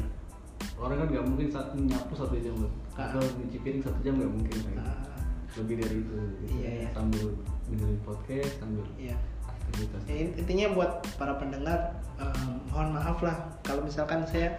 orang 0.76 0.98
kan 0.98 1.08
nggak 1.10 1.26
mungkin 1.26 1.48
satu 1.48 1.74
nyapu 1.78 2.14
satu 2.14 2.36
jam 2.38 2.56
loh 2.58 2.72
Ah. 2.94 3.10
atau 3.10 3.22
nyuci 3.38 3.58
piring 3.62 3.82
satu 3.82 4.00
jam 4.02 4.14
nggak 4.16 4.32
mungkin 4.32 4.58
kan 4.64 4.76
Ah. 4.82 5.22
lebih 5.56 5.76
dari 5.78 5.96
itu 5.98 6.14
gitu. 6.14 6.44
Iya, 6.56 6.70
iya. 6.78 6.90
sambil 6.92 7.26
dengerin 7.66 8.00
podcast 8.02 8.52
sambil 8.58 8.86
Iya. 8.96 9.16
aktivitas 9.44 10.02
Ya, 10.06 10.16
in- 10.18 10.36
intinya 10.36 10.66
buat 10.72 10.92
para 11.16 11.34
pendengar 11.36 11.80
em, 12.16 12.40
mohon 12.68 12.90
maaf 12.94 13.18
lah 13.20 13.38
kalau 13.62 13.82
misalkan 13.82 14.22
saya 14.24 14.54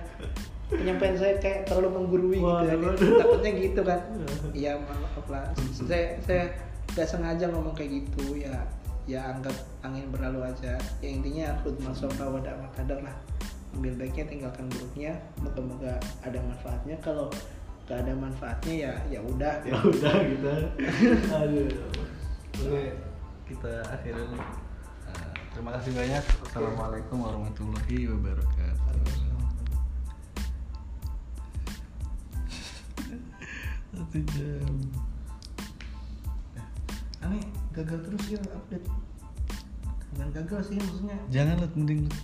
penyampaian 0.69 1.17
saya 1.17 1.35
kayak 1.39 1.65
terlalu 1.65 1.89
menggurui 1.97 2.39
gitu 2.39 2.65
ya. 2.67 2.77
Takutnya 3.17 3.51
gitu 3.57 3.81
kan 3.83 4.01
iya 4.53 4.77
mohon 4.77 4.99
maaf 5.01 5.27
lah 5.27 5.43
saya 5.73 6.19
saya 6.21 6.45
nggak 6.93 7.09
sengaja 7.09 7.47
ngomong 7.49 7.73
kayak 7.73 8.05
gitu 8.05 8.37
ya 8.37 8.53
ya 9.07 9.33
anggap 9.33 9.55
angin 9.81 10.05
berlalu 10.09 10.45
aja 10.45 10.77
ya 11.01 11.09
intinya 11.09 11.57
khutbah 11.63 11.91
sofa 11.91 12.29
wadah 12.29 12.53
makadar 12.59 13.01
lah 13.01 13.17
ambil 13.77 13.93
baiknya 14.01 14.25
tinggalkan 14.25 14.67
buruknya 14.73 15.13
moga-moga 15.43 16.01
ada 16.25 16.39
manfaatnya. 16.41 16.97
Kalau 17.05 17.29
gak 17.89 18.05
ada 18.05 18.13
manfaatnya 18.17 18.75
ya 18.75 18.93
ya 19.09 19.21
udah. 19.25 19.55
Ya 19.69 19.77
udah 19.81 20.15
kita 20.25 20.55
aduh. 21.33 21.69
Oke 22.65 22.85
kita 23.49 23.73
akhirnya 23.89 24.25
nih. 24.29 24.45
Eh, 25.09 25.33
terima 25.57 25.71
kasih 25.81 25.93
banyak. 25.97 26.25
Assalamualaikum 26.45 27.17
warahmatullahi 27.17 27.99
wabarakatuh. 28.13 28.89
Satu 33.89 34.19
jam. 34.37 34.75
Aneh 37.25 37.43
gagal 37.73 37.99
terus 38.05 38.25
ya 38.31 38.41
update. 38.53 38.87
Bukan 40.13 40.29
gagal 40.33 40.61
sih 40.69 40.77
maksudnya. 40.77 41.19
Jangan 41.33 41.57
lu 41.65 41.69
mending. 41.73 42.01
lu 42.05 42.15